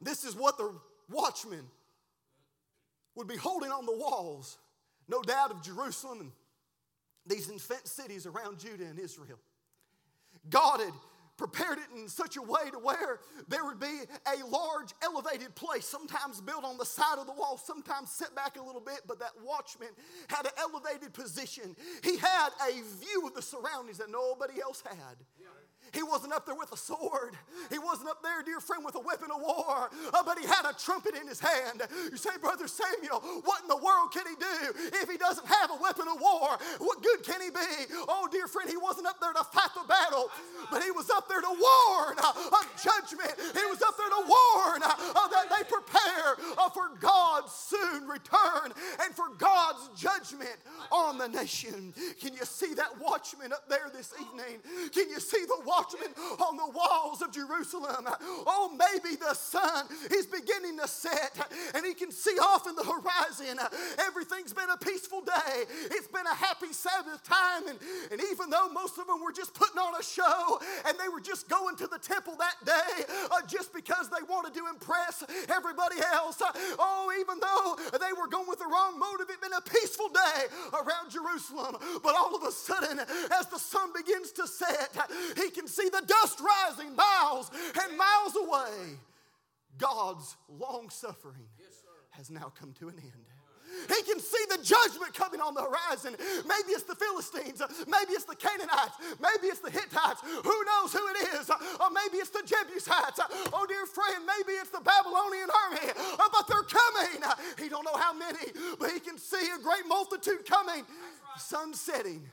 This 0.00 0.24
is 0.24 0.34
what 0.34 0.56
the 0.56 0.74
watchmen 1.10 1.66
would 3.16 3.28
be 3.28 3.36
holding 3.36 3.70
on 3.70 3.84
the 3.84 3.94
walls, 3.94 4.56
no 5.08 5.20
doubt, 5.20 5.50
of 5.50 5.62
Jerusalem 5.62 6.20
and 6.20 6.32
these 7.30 7.48
infant 7.48 7.86
cities 7.86 8.26
around 8.26 8.58
Judah 8.58 8.86
and 8.86 8.98
Israel. 8.98 9.38
God 10.48 10.80
had 10.80 10.92
prepared 11.36 11.78
it 11.78 11.98
in 11.98 12.06
such 12.06 12.36
a 12.36 12.42
way 12.42 12.70
to 12.70 12.78
where 12.78 13.18
there 13.48 13.64
would 13.64 13.80
be 13.80 14.00
a 14.28 14.46
large 14.46 14.92
elevated 15.02 15.54
place, 15.54 15.86
sometimes 15.86 16.38
built 16.42 16.64
on 16.64 16.76
the 16.76 16.84
side 16.84 17.16
of 17.16 17.24
the 17.26 17.32
wall, 17.32 17.56
sometimes 17.56 18.10
set 18.10 18.34
back 18.36 18.58
a 18.58 18.62
little 18.62 18.80
bit, 18.80 19.00
but 19.08 19.18
that 19.18 19.30
watchman 19.42 19.88
had 20.28 20.44
an 20.44 20.52
elevated 20.58 21.14
position. 21.14 21.74
He 22.04 22.18
had 22.18 22.50
a 22.68 22.72
view 23.00 23.26
of 23.26 23.34
the 23.34 23.40
surroundings 23.40 23.96
that 23.98 24.10
nobody 24.10 24.60
else 24.60 24.82
had. 24.86 25.16
He 25.92 26.02
wasn't 26.02 26.32
up 26.32 26.46
there 26.46 26.54
with 26.54 26.72
a 26.72 26.76
sword. 26.76 27.34
He 27.70 27.78
wasn't 27.78 28.08
up 28.08 28.22
there, 28.22 28.42
dear 28.42 28.60
friend, 28.60 28.84
with 28.84 28.94
a 28.94 29.00
weapon 29.00 29.30
of 29.34 29.40
war, 29.42 29.90
uh, 30.12 30.22
but 30.24 30.38
he 30.38 30.46
had 30.46 30.64
a 30.68 30.74
trumpet 30.78 31.14
in 31.20 31.26
his 31.26 31.40
hand. 31.40 31.82
You 32.10 32.16
say, 32.16 32.30
Brother 32.40 32.68
Samuel, 32.68 33.20
what 33.44 33.62
in 33.62 33.68
the 33.68 33.76
world 33.76 34.12
can 34.12 34.24
he 34.26 34.34
do 34.34 34.56
if 35.02 35.10
he 35.10 35.16
doesn't 35.16 35.46
have 35.46 35.70
a 35.70 35.78
weapon 35.82 36.06
of 36.08 36.20
war? 36.20 36.58
What 36.78 37.02
good 37.02 37.22
can 37.22 37.40
he 37.40 37.50
be? 37.50 37.94
Oh, 38.08 38.28
dear 38.30 38.46
friend, 38.46 38.70
he 38.70 38.76
wasn't 38.76 39.06
up 39.06 39.20
there 39.20 39.32
to 39.32 39.44
fight 39.44 39.70
the 39.74 39.86
battle, 39.88 40.30
but 40.70 40.82
he 40.82 40.90
was 40.90 41.10
up 41.10 41.28
there 41.28 41.40
to 41.40 41.48
warn 41.48 42.16
uh, 42.18 42.32
of 42.36 42.64
judgment. 42.82 43.34
He 43.54 43.66
was 43.66 43.82
up 43.82 43.96
there 43.98 44.10
to 44.10 44.22
warn 44.26 44.82
uh, 44.82 45.28
that 45.28 45.46
they 45.50 45.64
prepare 45.64 46.38
uh, 46.58 46.68
for 46.70 46.90
God's 47.00 47.52
soon 47.52 48.06
return 48.06 48.72
and 49.02 49.14
for 49.14 49.34
God's 49.38 49.90
judgment 49.96 50.56
on 50.92 51.18
the 51.18 51.28
nation. 51.28 51.94
Can 52.20 52.34
you 52.34 52.44
see 52.44 52.74
that 52.74 53.00
watchman 53.00 53.52
up 53.52 53.68
there 53.68 53.90
this 53.92 54.12
evening? 54.20 54.60
Can 54.92 55.10
you 55.10 55.20
see 55.20 55.44
the 55.46 55.60
watchman? 55.64 55.79
On 56.40 56.56
the 56.56 56.70
walls 56.70 57.22
of 57.22 57.32
Jerusalem. 57.32 58.06
Oh, 58.46 58.76
maybe 58.76 59.16
the 59.16 59.34
sun 59.34 59.86
is 60.10 60.26
beginning 60.26 60.78
to 60.78 60.88
set 60.88 61.38
and 61.74 61.84
he 61.84 61.94
can 61.94 62.10
see 62.10 62.36
off 62.38 62.66
in 62.66 62.74
the 62.74 62.84
horizon. 62.84 63.58
Everything's 63.98 64.52
been 64.52 64.70
a 64.70 64.76
peaceful 64.76 65.20
day. 65.20 65.64
It's 65.90 66.08
been 66.08 66.26
a 66.26 66.34
happy 66.34 66.72
Sabbath 66.72 67.22
time. 67.24 67.68
And, 67.68 67.78
and 68.12 68.20
even 68.32 68.50
though 68.50 68.68
most 68.68 68.98
of 68.98 69.06
them 69.06 69.22
were 69.22 69.32
just 69.32 69.54
putting 69.54 69.78
on 69.78 69.94
a 69.98 70.02
show 70.02 70.60
and 70.86 70.96
they 70.98 71.08
were 71.08 71.20
just 71.20 71.48
going 71.48 71.76
to 71.76 71.86
the 71.86 71.98
temple 71.98 72.36
that 72.38 72.56
day 72.64 73.04
uh, 73.30 73.42
just 73.46 73.72
because 73.72 74.08
they 74.08 74.22
wanted 74.28 74.54
to 74.54 74.66
impress 74.68 75.24
everybody 75.48 75.96
else, 76.12 76.40
uh, 76.42 76.50
oh, 76.78 77.12
even 77.20 77.38
though 77.40 77.98
they 77.98 78.12
were 78.12 78.28
going 78.28 78.48
with 78.48 78.58
the 78.58 78.66
wrong 78.66 78.98
motive, 78.98 79.28
it'd 79.28 79.40
been 79.40 79.56
a 79.56 79.60
peaceful 79.60 80.08
day 80.08 80.46
around 80.72 81.10
Jerusalem. 81.10 81.76
But 82.02 82.14
all 82.14 82.34
of 82.34 82.42
a 82.42 82.52
sudden, 82.52 83.00
as 83.38 83.46
the 83.46 83.58
sun 83.58 83.90
begins 83.94 84.32
to 84.32 84.46
set, 84.46 84.96
he 85.36 85.50
can 85.50 85.66
see 85.70 85.88
the 85.88 86.02
dust 86.06 86.40
rising 86.40 86.94
miles 86.94 87.50
and 87.82 87.96
miles 87.96 88.36
away. 88.36 88.98
God's 89.78 90.36
long 90.48 90.90
suffering 90.90 91.48
has 92.10 92.30
now 92.30 92.52
come 92.58 92.74
to 92.80 92.88
an 92.88 92.96
end. 92.98 93.24
He 93.86 94.02
can 94.02 94.18
see 94.18 94.44
the 94.50 94.58
judgment 94.64 95.14
coming 95.14 95.40
on 95.40 95.54
the 95.54 95.62
horizon. 95.62 96.16
Maybe 96.18 96.74
it's 96.74 96.82
the 96.82 96.96
Philistines, 96.96 97.62
maybe 97.86 98.12
it's 98.18 98.24
the 98.24 98.34
Canaanites, 98.34 98.98
maybe 99.22 99.46
it's 99.46 99.60
the 99.60 99.70
Hittites. 99.70 100.20
Who 100.22 100.64
knows 100.66 100.92
who 100.92 101.06
it 101.14 101.38
is? 101.38 101.48
Or 101.78 101.88
maybe 101.94 102.18
it's 102.18 102.30
the 102.30 102.42
Jebusites. 102.44 103.20
Oh, 103.52 103.66
dear 103.68 103.86
friend, 103.86 104.26
maybe 104.26 104.58
it's 104.58 104.70
the 104.70 104.80
Babylonian 104.80 105.48
army. 105.54 105.94
Oh, 106.18 106.28
but 106.32 106.48
they're 106.48 106.66
coming. 106.66 107.22
He 107.62 107.68
don't 107.68 107.84
know 107.84 107.96
how 107.96 108.12
many, 108.12 108.50
but 108.80 108.90
he 108.90 108.98
can 108.98 109.16
see 109.16 109.48
a 109.54 109.62
great 109.62 109.86
multitude 109.86 110.44
coming. 110.44 110.84
Sun 111.38 111.72
setting 111.74 112.28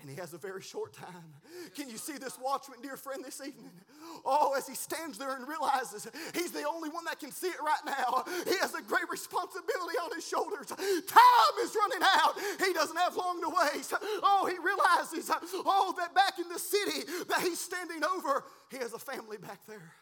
and 0.00 0.08
he 0.08 0.14
has 0.16 0.32
a 0.32 0.38
very 0.38 0.62
short 0.62 0.92
time. 0.92 1.34
Can 1.74 1.90
you 1.90 1.96
see 1.96 2.18
this 2.18 2.38
watchman, 2.38 2.78
dear 2.80 2.96
friend, 2.96 3.24
this 3.24 3.40
evening? 3.40 3.72
Oh, 4.24 4.54
as 4.56 4.66
he 4.66 4.74
stands 4.74 5.18
there 5.18 5.34
and 5.34 5.46
realizes 5.46 6.06
he's 6.34 6.52
the 6.52 6.62
only 6.68 6.88
one 6.88 7.04
that 7.06 7.18
can 7.18 7.32
see 7.32 7.48
it 7.48 7.60
right 7.60 7.84
now. 7.84 8.24
He 8.44 8.56
has 8.58 8.74
a 8.74 8.82
great 8.82 9.08
responsibility 9.10 9.98
on 10.02 10.14
his 10.14 10.26
shoulders. 10.26 10.68
Time 10.68 11.54
is 11.62 11.74
running 11.74 12.06
out. 12.16 12.34
He 12.64 12.72
doesn't 12.72 12.96
have 12.96 13.16
long 13.16 13.40
to 13.42 13.48
waste. 13.48 13.92
Oh, 14.22 14.46
he 14.48 14.56
realizes, 14.58 15.30
oh, 15.66 15.94
that 15.98 16.14
back 16.14 16.38
in 16.38 16.48
the 16.48 16.58
city 16.58 17.02
that 17.28 17.40
he's 17.40 17.58
standing 17.58 18.04
over, 18.04 18.44
he 18.70 18.78
has 18.78 18.92
a 18.92 18.98
family 18.98 19.36
back 19.36 19.66
there. 19.66 19.92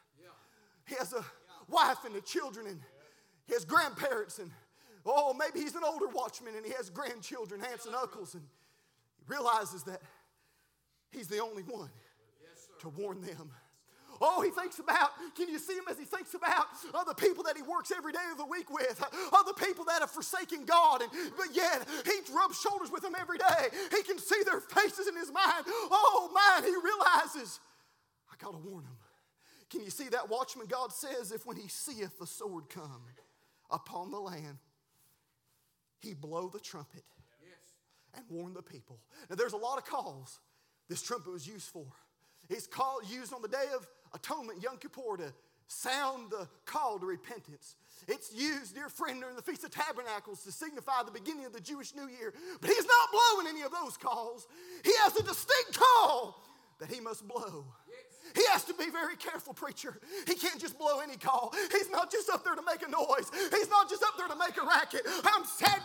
He 0.87 0.95
has 0.97 1.15
a 1.15 1.25
wife 1.69 2.05
and 2.05 2.15
the 2.15 2.21
children 2.21 2.67
and 2.67 2.81
his 3.47 3.65
grandparents 3.65 4.39
and 4.39 4.51
oh, 5.05 5.33
maybe 5.33 5.61
he's 5.61 5.75
an 5.75 5.83
older 5.85 6.09
watchman 6.09 6.55
and 6.55 6.67
he 6.67 6.73
has 6.73 6.91
grandchildren, 6.91 7.63
aunts 7.63 7.87
and 7.87 7.95
uncles 7.95 8.35
and 8.35 8.43
realizes 9.29 9.83
that 9.85 10.01
he's 11.11 11.29
the 11.29 11.41
only 11.41 11.63
one 11.63 11.91
to 12.81 12.89
warn 12.89 13.21
them. 13.21 13.51
Oh, 14.21 14.41
he 14.41 14.51
thinks 14.51 14.79
about, 14.79 15.11
can 15.37 15.49
you 15.49 15.59
see 15.59 15.75
him 15.75 15.85
as 15.91 15.99
he 15.99 16.07
thinks 16.07 16.33
about 16.33 16.67
uh, 16.95 17.05
the 17.05 17.15
people 17.15 17.45
that 17.45 17.55
he 17.55 17.63
works 17.63 17.93
every 17.95 18.13
day 18.13 18.27
of 18.33 18.39
the 18.39 18.47
week 18.47 18.71
with, 18.71 19.03
uh, 19.03 19.43
the 19.43 19.53
people 19.53 19.85
that 19.85 20.01
have 20.01 20.11
forsaken 20.11 20.65
God, 20.65 21.03
and, 21.03 21.11
but 21.37 21.49
yet 21.53 21.87
he 22.05 22.35
rubs 22.35 22.59
shoulders 22.59 22.91
with 22.91 23.03
them 23.03 23.13
every 23.19 23.37
day. 23.37 23.69
He 23.91 24.03
can 24.03 24.19
see 24.19 24.43
their 24.45 24.61
faces 24.61 25.07
in 25.07 25.17
his 25.17 25.31
mind. 25.31 25.65
Oh, 25.67 26.31
man, 26.33 26.65
he 26.65 26.75
realizes, 26.75 27.61
I 28.33 28.43
got 28.43 28.53
to 28.53 28.59
warn 28.59 28.85
them. 28.85 28.97
Can 29.69 29.83
you 29.83 29.91
see 29.91 30.09
that 30.09 30.31
watchman? 30.31 30.67
God 30.67 30.93
says, 30.93 31.31
if 31.31 31.45
when 31.45 31.57
he 31.57 31.69
seeth 31.69 32.19
the 32.19 32.27
sword 32.27 32.71
come 32.71 33.03
upon 33.71 34.11
the 34.11 34.21
land, 34.21 34.59
he 35.99 36.15
blow 36.15 36.49
the 36.49 36.61
trumpet 36.61 37.03
and 38.17 38.25
warn 38.29 38.55
the 38.55 38.63
people. 38.63 38.99
Now, 39.29 39.37
there's 39.37 39.53
a 39.53 39.59
lot 39.59 39.79
of 39.79 39.85
calls 39.85 40.41
this 40.89 41.03
trumpet 41.03 41.33
was 41.33 41.47
used 41.47 41.69
for. 41.69 41.87
It's 42.49 42.67
called, 42.67 43.03
used 43.09 43.33
on 43.33 43.43
the 43.43 43.49
Day 43.49 43.67
of 43.75 43.87
Atonement, 44.15 44.63
Yom 44.63 44.79
Kippur, 44.79 45.17
to 45.19 45.33
sound 45.67 46.31
the 46.31 46.49
call 46.65 46.99
to 46.99 47.07
repentance. 47.07 47.75
It's 48.07 48.33
used, 48.33 48.75
dear 48.75 48.89
friend, 48.89 49.21
during 49.21 49.35
the 49.35 49.43
Feast 49.43 49.65
of 49.65 49.71
Tabernacles 49.71 50.45
to 50.45 50.53
signify 50.53 51.03
the 51.05 51.11
beginning 51.11 51.45
of 51.45 51.53
the 51.53 51.61
Jewish 51.61 51.95
New 51.95 52.09
Year. 52.09 52.33
But 52.61 52.71
he's 52.71 52.87
not 52.87 53.11
blowing 53.11 53.49
any 53.49 53.63
of 53.63 53.73
those 53.73 53.97
calls. 53.97 54.47
He 54.85 54.93
has 55.03 55.17
a 55.17 55.23
distinct 55.23 55.79
call 55.79 56.41
that 56.79 56.91
he 56.91 57.01
must 57.01 57.27
blow. 57.27 57.65
He 58.35 58.43
has 58.53 58.65
to 58.65 58.75
be 58.75 58.91
very 58.91 59.17
careful, 59.17 59.55
preacher. 59.55 59.99
He 60.27 60.35
can't 60.35 60.61
just 60.61 60.79
blow 60.79 61.01
any 61.01 61.17
call. 61.17 61.55
He's 61.73 61.89
not 61.91 62.11
just 62.11 62.29
up 62.29 62.45
there 62.45 62.55
to 62.55 62.63
make 62.63 62.87
a 62.87 62.91
noise. 62.91 63.31
He's 63.51 63.71
not 63.71 63.89
just 63.89 64.03
up 64.03 64.19
there 64.19 64.29
to 64.29 64.37
make 64.37 64.57
a 64.57 64.67
racket. 64.67 65.03
I'm 65.25 65.45
sad 65.45 65.85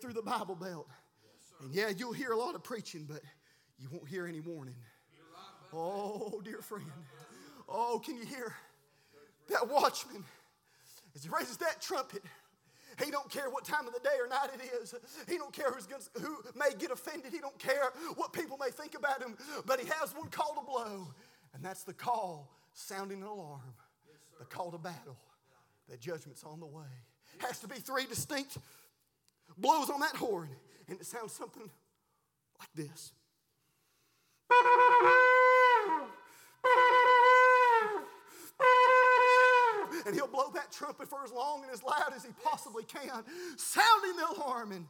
through 0.00 0.12
the 0.12 0.22
Bible 0.22 0.54
Belt. 0.54 0.86
Yes, 1.22 1.52
and 1.60 1.74
yeah, 1.74 1.88
you'll 1.88 2.12
hear 2.12 2.32
a 2.32 2.36
lot 2.36 2.54
of 2.54 2.62
preaching, 2.62 3.06
but 3.08 3.20
you 3.78 3.88
won't 3.90 4.08
hear 4.08 4.26
any 4.26 4.40
warning. 4.40 4.76
Oh, 5.72 6.40
dear 6.44 6.60
friend. 6.62 6.86
Oh, 7.68 8.00
can 8.04 8.16
you 8.16 8.24
hear 8.24 8.54
that 9.48 9.68
watchman 9.68 10.24
as 11.14 11.24
he 11.24 11.30
raises 11.30 11.56
that 11.58 11.80
trumpet? 11.82 12.22
He 13.04 13.10
don't 13.10 13.28
care 13.28 13.50
what 13.50 13.64
time 13.64 13.88
of 13.88 13.92
the 13.92 14.00
day 14.00 14.14
or 14.20 14.28
night 14.28 14.50
it 14.54 14.60
is. 14.80 14.94
He 15.28 15.36
don't 15.36 15.52
care 15.52 15.72
who's 15.72 15.86
gonna, 15.86 16.04
who 16.20 16.36
may 16.54 16.70
get 16.78 16.92
offended. 16.92 17.32
He 17.32 17.40
don't 17.40 17.58
care 17.58 17.90
what 18.14 18.32
people 18.32 18.56
may 18.56 18.70
think 18.70 18.94
about 18.94 19.20
him. 19.20 19.36
But 19.66 19.80
he 19.80 19.88
has 19.98 20.14
one 20.14 20.28
call 20.28 20.54
to 20.54 20.60
blow, 20.64 21.08
and 21.54 21.64
that's 21.64 21.82
the 21.82 21.94
call 21.94 22.52
sounding 22.72 23.22
an 23.22 23.26
alarm, 23.26 23.74
yes, 24.06 24.20
the 24.38 24.44
call 24.44 24.70
to 24.70 24.78
battle. 24.78 25.16
That 25.88 26.00
judgment's 26.00 26.44
on 26.44 26.60
the 26.60 26.66
way 26.66 26.86
has 27.38 27.58
to 27.60 27.68
be 27.68 27.76
three 27.76 28.06
distinct 28.06 28.58
blows 29.58 29.90
on 29.90 30.00
that 30.00 30.16
horn. 30.16 30.48
And 30.88 31.00
it 31.00 31.06
sounds 31.06 31.32
something 31.32 31.70
like 32.58 32.68
this. 32.74 33.12
And 40.06 40.14
he'll 40.14 40.26
blow 40.26 40.50
that 40.54 40.70
trumpet 40.70 41.08
for 41.08 41.24
as 41.24 41.32
long 41.32 41.62
and 41.62 41.72
as 41.72 41.82
loud 41.82 42.12
as 42.14 42.24
he 42.24 42.30
possibly 42.44 42.84
can, 42.84 43.24
sounding 43.56 44.16
the 44.16 44.36
alarm 44.36 44.72
and 44.72 44.86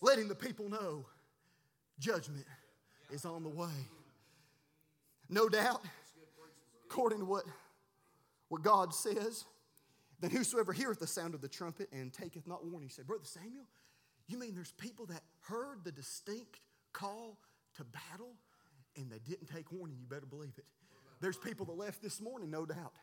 letting 0.00 0.28
the 0.28 0.34
people 0.34 0.68
know 0.68 1.06
judgment 1.98 2.44
is 3.12 3.24
on 3.24 3.42
the 3.42 3.48
way. 3.48 3.88
No 5.28 5.48
doubt, 5.48 5.82
according 6.84 7.18
to 7.18 7.24
what, 7.24 7.44
what 8.48 8.62
God 8.62 8.94
says, 8.94 9.44
then 10.20 10.30
whosoever 10.30 10.72
heareth 10.72 10.98
the 10.98 11.06
sound 11.06 11.34
of 11.34 11.40
the 11.40 11.48
trumpet 11.48 11.88
and 11.92 12.12
taketh 12.12 12.46
not 12.46 12.64
warning, 12.64 12.88
said, 12.88 13.06
Brother 13.06 13.24
Samuel, 13.24 13.66
you 14.26 14.38
mean 14.38 14.54
there's 14.54 14.72
people 14.72 15.06
that 15.06 15.22
heard 15.40 15.84
the 15.84 15.92
distinct 15.92 16.60
call 16.92 17.38
to 17.76 17.84
battle 17.84 18.34
and 18.96 19.10
they 19.10 19.18
didn't 19.18 19.46
take 19.46 19.70
warning? 19.70 19.96
You 20.00 20.06
better 20.06 20.26
believe 20.26 20.54
it. 20.58 20.64
There's 21.20 21.36
people 21.36 21.66
that 21.66 21.76
left 21.76 22.02
this 22.02 22.20
morning, 22.20 22.50
no 22.50 22.66
doubt, 22.66 22.94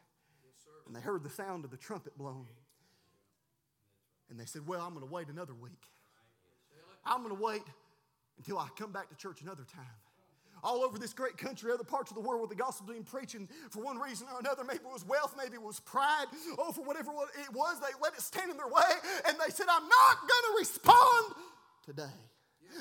and 0.88 0.96
they 0.96 1.02
heard 1.02 1.24
the 1.24 1.30
sound 1.30 1.66
of 1.66 1.72
the 1.72 1.78
trumpet 1.78 2.18
blown. 2.18 2.48
And 4.30 4.40
they 4.40 4.46
said, 4.46 4.66
Well, 4.68 4.82
I'm 4.82 4.94
going 4.94 5.06
to 5.06 5.12
wait 5.12 5.28
another 5.28 5.54
week. 5.54 5.84
I'm 7.06 7.24
going 7.24 7.36
to 7.36 7.42
wait 7.42 7.64
until 8.38 8.58
I 8.58 8.68
come 8.78 8.92
back 8.92 9.10
to 9.10 9.16
church 9.16 9.42
another 9.42 9.64
time. 9.64 9.86
All 10.64 10.84
over 10.84 10.98
this 10.98 11.14
great 11.14 11.38
country, 11.38 11.72
other 11.72 11.84
parts 11.84 12.10
of 12.10 12.16
the 12.16 12.22
world 12.22 12.42
where 12.42 12.48
the 12.48 12.56
gospel 12.56 12.88
being 12.88 13.04
preached, 13.04 13.36
for 13.70 13.84
one 13.84 13.98
reason 14.00 14.28
or 14.34 14.40
another, 14.40 14.64
maybe 14.64 14.80
it 14.80 14.92
was 14.92 15.06
wealth, 15.06 15.36
maybe 15.38 15.56
it 15.56 15.62
was 15.62 15.80
pride, 15.80 16.26
oh, 16.58 16.72
for 16.72 16.84
whatever 16.84 17.12
it 17.12 17.54
was, 17.54 17.80
they 17.80 17.94
let 18.02 18.14
it 18.14 18.22
stand 18.22 18.50
in 18.50 18.58
their 18.58 18.68
way, 18.68 18.92
and 19.28 19.38
they 19.38 19.52
said, 19.52 19.68
I'm 19.70 19.88
not 19.88 20.20
going 20.22 20.30
to 20.30 20.56
respond 20.58 21.36
today. 21.86 22.16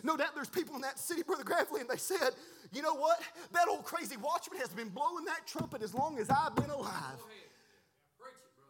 No 0.03 0.17
doubt 0.17 0.35
there's 0.35 0.49
people 0.49 0.75
in 0.77 0.81
that 0.81 0.99
city, 0.99 1.23
Brother 1.23 1.45
Gravely, 1.45 1.81
and 1.81 1.91
they 1.91 1.99
said, 1.99 2.31
you 2.73 2.83
know 2.83 2.95
what? 2.95 3.21
That 3.53 3.69
old 3.69 3.85
crazy 3.85 4.17
watchman 4.17 4.61
has 4.61 4.71
been 4.71 4.89
blowing 4.89 5.25
that 5.27 5.47
trumpet 5.47 5.83
as 5.83 5.95
long 5.95 6.19
as 6.19 6.31
I've 6.31 6.57
been 6.57 6.71
alive. 6.71 7.21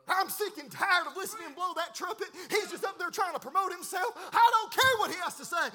I'm 0.06 0.28
sick 0.28 0.58
and 0.58 0.70
tired 0.70 1.06
of 1.06 1.16
listening 1.16 1.46
him 1.46 1.54
blow 1.54 1.72
that 1.76 1.94
trumpet. 1.94 2.28
He's 2.50 2.70
just 2.70 2.84
up 2.84 2.98
there 2.98 3.10
trying 3.10 3.32
to 3.32 3.40
promote 3.40 3.72
himself. 3.72 4.12
I 4.32 4.50
don't 4.52 4.72
care 4.72 4.98
what 4.98 5.10
he 5.10 5.16
has 5.22 5.36
to 5.36 5.46
say. 5.46 5.70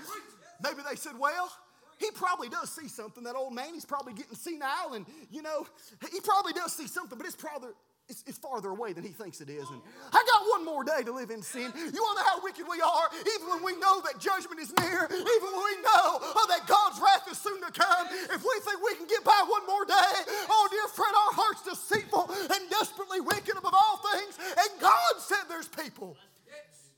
Maybe 0.61 0.81
they 0.87 0.95
said, 0.95 1.17
well, 1.17 1.51
he 1.99 2.11
probably 2.11 2.49
does 2.49 2.71
see 2.71 2.87
something. 2.87 3.23
That 3.23 3.35
old 3.35 3.53
man, 3.53 3.73
he's 3.73 3.85
probably 3.85 4.13
getting 4.13 4.35
senile, 4.35 4.93
and 4.93 5.05
you 5.29 5.41
know, 5.41 5.67
he 6.11 6.19
probably 6.21 6.53
does 6.53 6.73
see 6.73 6.87
something, 6.87 7.17
but 7.17 7.27
it's 7.27 7.35
probably 7.35 7.69
it's, 8.09 8.23
it's, 8.25 8.39
farther 8.39 8.69
away 8.69 8.91
than 8.91 9.03
he 9.03 9.13
thinks 9.13 9.39
it 9.39 9.49
is. 9.49 9.69
And 9.69 9.81
I 10.11 10.17
got 10.17 10.41
one 10.49 10.65
more 10.65 10.83
day 10.83 11.03
to 11.05 11.11
live 11.11 11.29
in 11.29 11.43
sin. 11.43 11.69
You 11.75 12.01
want 12.01 12.17
to 12.17 12.23
know 12.23 12.29
how 12.33 12.41
wicked 12.41 12.65
we 12.65 12.81
are? 12.81 13.07
Even 13.37 13.47
when 13.53 13.63
we 13.63 13.79
know 13.79 14.01
that 14.01 14.17
judgment 14.17 14.59
is 14.59 14.73
near, 14.81 15.05
even 15.05 15.49
when 15.53 15.65
we 15.69 15.77
know 15.85 16.17
oh, 16.17 16.45
that 16.49 16.65
God's 16.65 16.99
wrath 16.99 17.29
is 17.29 17.37
soon 17.37 17.61
to 17.61 17.69
come, 17.69 18.07
if 18.09 18.41
we 18.41 18.55
think 18.65 18.81
we 18.81 18.95
can 18.95 19.05
get 19.05 19.23
by 19.23 19.45
one 19.45 19.61
more 19.67 19.85
day, 19.85 20.15
oh, 20.49 20.67
dear 20.71 20.87
friend, 20.89 21.13
our 21.13 21.33
heart's 21.37 21.61
deceitful 21.61 22.31
and 22.49 22.69
desperately 22.71 23.21
wicked 23.21 23.55
above 23.55 23.75
all 23.77 24.01
things. 24.11 24.39
And 24.57 24.81
God 24.81 25.13
said 25.19 25.45
there's 25.47 25.67
people 25.67 26.17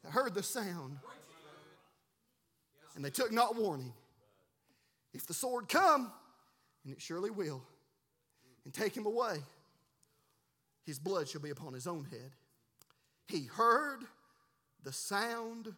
that 0.04 0.14
heard 0.14 0.34
the 0.34 0.44
sound 0.44 0.96
and 2.96 3.04
they 3.04 3.10
took 3.10 3.32
not 3.32 3.56
warning. 3.56 3.94
If 5.14 5.28
the 5.28 5.34
sword 5.34 5.68
come, 5.68 6.12
and 6.84 6.94
it 6.94 7.02
surely 7.02 7.30
will, 7.30 7.62
and 8.66 8.74
take 8.74 8.96
him 8.96 9.06
away, 9.06 9.38
his 10.86 11.00
blood 11.00 11.28
shall 11.28 11.42
be 11.42 11.50
upon 11.50 11.74
his 11.74 11.88
own 11.88 12.06
head. 12.06 12.32
He 13.28 13.44
heard 13.46 14.04
the 14.84 14.92
sound 14.92 15.74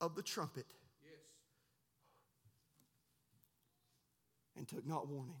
of 0.00 0.14
the 0.14 0.22
trumpet 0.22 0.66
and 4.56 4.68
took 4.68 4.86
not 4.86 5.08
warning. 5.08 5.36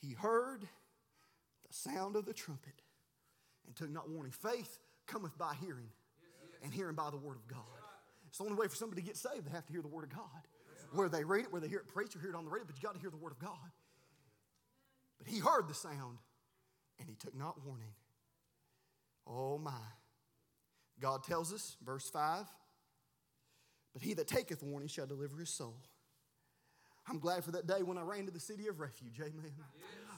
He 0.00 0.12
heard 0.12 0.62
the 0.62 1.72
sound 1.72 2.16
of 2.16 2.26
the 2.26 2.34
trumpet 2.34 2.82
and 3.66 3.74
took 3.74 3.90
not 3.90 4.08
warning. 4.08 4.32
Faith 4.32 4.78
cometh 5.06 5.36
by 5.38 5.54
hearing, 5.60 5.88
and 6.62 6.72
hearing 6.72 6.94
by 6.94 7.10
the 7.10 7.16
word 7.16 7.36
of 7.36 7.46
God. 7.46 7.60
It's 8.28 8.38
the 8.38 8.44
only 8.44 8.56
way 8.56 8.68
for 8.68 8.76
somebody 8.76 9.02
to 9.02 9.06
get 9.06 9.16
saved, 9.16 9.46
they 9.46 9.50
have 9.52 9.66
to 9.66 9.72
hear 9.72 9.82
the 9.82 9.88
word 9.88 10.04
of 10.04 10.10
God. 10.10 10.42
Where 10.92 11.08
they 11.08 11.24
read 11.24 11.44
it, 11.44 11.52
where 11.52 11.60
they 11.60 11.68
hear 11.68 11.78
it 11.78 11.88
preached, 11.88 12.16
or 12.16 12.20
hear 12.20 12.30
it 12.30 12.36
on 12.36 12.44
the 12.44 12.50
radio, 12.50 12.66
but 12.66 12.76
you 12.76 12.82
got 12.82 12.94
to 12.94 13.00
hear 13.00 13.10
the 13.10 13.16
word 13.16 13.32
of 13.32 13.38
God. 13.38 13.70
But 15.18 15.28
he 15.28 15.38
heard 15.38 15.68
the 15.68 15.74
sound 15.74 16.18
and 16.98 17.08
he 17.08 17.14
took 17.14 17.34
not 17.34 17.64
warning. 17.64 17.94
Oh 19.26 19.58
my. 19.58 19.72
God 21.00 21.24
tells 21.24 21.52
us, 21.52 21.76
verse 21.84 22.08
5 22.08 22.46
But 23.92 24.02
he 24.02 24.14
that 24.14 24.28
taketh 24.28 24.62
warning 24.62 24.88
shall 24.88 25.06
deliver 25.06 25.38
his 25.38 25.50
soul. 25.50 25.76
I'm 27.08 27.18
glad 27.18 27.44
for 27.44 27.52
that 27.52 27.66
day 27.66 27.82
when 27.82 27.98
I 27.98 28.02
ran 28.02 28.26
to 28.26 28.32
the 28.32 28.40
city 28.40 28.66
of 28.66 28.80
refuge. 28.80 29.20
Amen. 29.20 29.52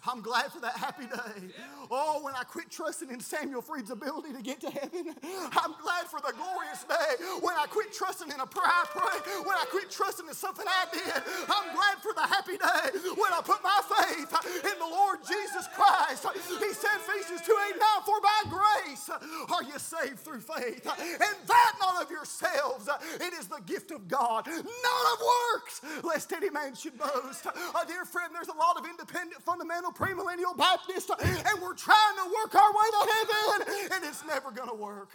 I'm 0.06 0.20
glad 0.20 0.52
for 0.52 0.60
that 0.60 0.76
happy 0.76 1.06
day. 1.06 1.48
Oh, 1.90 2.20
when 2.22 2.34
I 2.34 2.44
quit 2.44 2.70
trusting 2.70 3.10
in 3.10 3.20
Samuel 3.20 3.62
Freed's 3.62 3.90
ability 3.90 4.32
to 4.34 4.42
get 4.42 4.60
to 4.60 4.70
heaven. 4.70 5.14
I'm 5.52 5.74
glad 5.82 6.06
for 6.06 6.20
the 6.20 6.32
glorious 6.36 6.84
day 6.84 7.24
when 7.40 7.56
I 7.56 7.66
quit 7.66 7.92
trusting 7.92 8.30
in 8.30 8.40
a 8.40 8.46
prayer 8.46 8.68
I 8.68 8.84
pray, 8.90 9.42
when 9.42 9.56
I 9.56 9.64
quit 9.70 9.90
trusting 9.90 10.26
in 10.28 10.34
something 10.34 10.66
I 10.68 10.86
did. 10.92 11.22
I'm 11.48 11.74
glad 11.74 11.98
for 12.02 12.12
the 12.14 12.26
happy 12.28 12.56
day 12.58 12.98
when 13.16 13.32
I 13.32 13.40
put 13.42 13.62
my 13.62 13.80
faith 13.88 14.30
in 14.64 14.78
the 14.78 14.90
Lord 14.90 15.18
Jesus 15.26 15.66
Christ. 15.72 16.26
He 16.34 16.72
said, 16.74 17.00
Ephesians 17.08 17.42
2 17.46 17.56
8 17.74 17.80
9, 17.80 17.88
for 18.04 18.20
by 18.20 18.40
grace 18.50 19.10
are 19.10 19.62
you 19.62 19.78
saved 19.78 20.20
through 20.20 20.40
faith. 20.40 20.86
And 20.86 21.34
that 21.46 21.72
not 21.80 22.02
of 22.02 22.10
yourselves, 22.10 22.88
it 23.20 23.32
is 23.34 23.46
the 23.46 23.60
gift 23.66 23.90
of 23.90 24.08
God, 24.08 24.46
not 24.46 25.04
of 25.12 25.18
works, 25.54 25.80
lest 26.04 26.32
any 26.32 26.50
man 26.50 26.74
should 26.74 26.98
boast. 26.98 27.46
Uh, 27.46 27.84
dear 27.86 28.04
friend, 28.04 28.32
there's 28.34 28.48
a 28.48 28.58
lot 28.58 28.76
of 28.76 28.84
independent 28.84 29.42
fundamental 29.42 29.87
premillennial 29.92 30.56
Baptist, 30.56 31.10
and 31.20 31.62
we're 31.62 31.74
trying 31.74 32.16
to 32.16 32.32
work 32.42 32.54
our 32.54 32.70
way 32.70 32.88
to 32.90 33.08
heaven, 33.12 33.90
and 33.94 34.04
it's 34.04 34.24
never 34.26 34.50
going 34.50 34.68
to 34.68 34.74
work. 34.74 35.10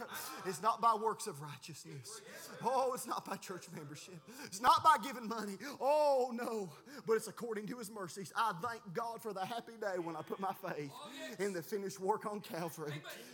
It's 0.46 0.62
not 0.62 0.82
by 0.82 0.96
works 0.96 1.28
of 1.28 1.42
righteousness. 1.42 2.22
Oh, 2.64 2.94
it's 2.94 3.08
not 3.08 3.26
by 3.26 3.36
church 3.38 3.68
membership. 3.76 4.16
It's 4.46 4.62
not 4.62 4.84
by 4.84 4.98
giving 5.04 5.28
money. 5.28 5.58
Oh, 5.82 6.32
no. 6.34 6.70
But 7.06 7.14
it's 7.14 7.28
according 7.28 7.68
to 7.68 7.78
His 7.78 7.92
mercies. 7.92 8.32
I 8.36 8.54
thank 8.62 8.82
God 8.94 9.22
for 9.22 9.34
the 9.34 9.46
happy 9.46 9.74
day 9.80 10.00
when 10.00 10.16
I 10.16 10.22
put 10.22 10.40
my 10.40 10.54
faith 10.54 10.92
in 11.40 11.54
the 11.54 11.62
finished 11.62 12.00
work 12.00 12.26
on 12.26 12.40
Calvary. 12.40 12.94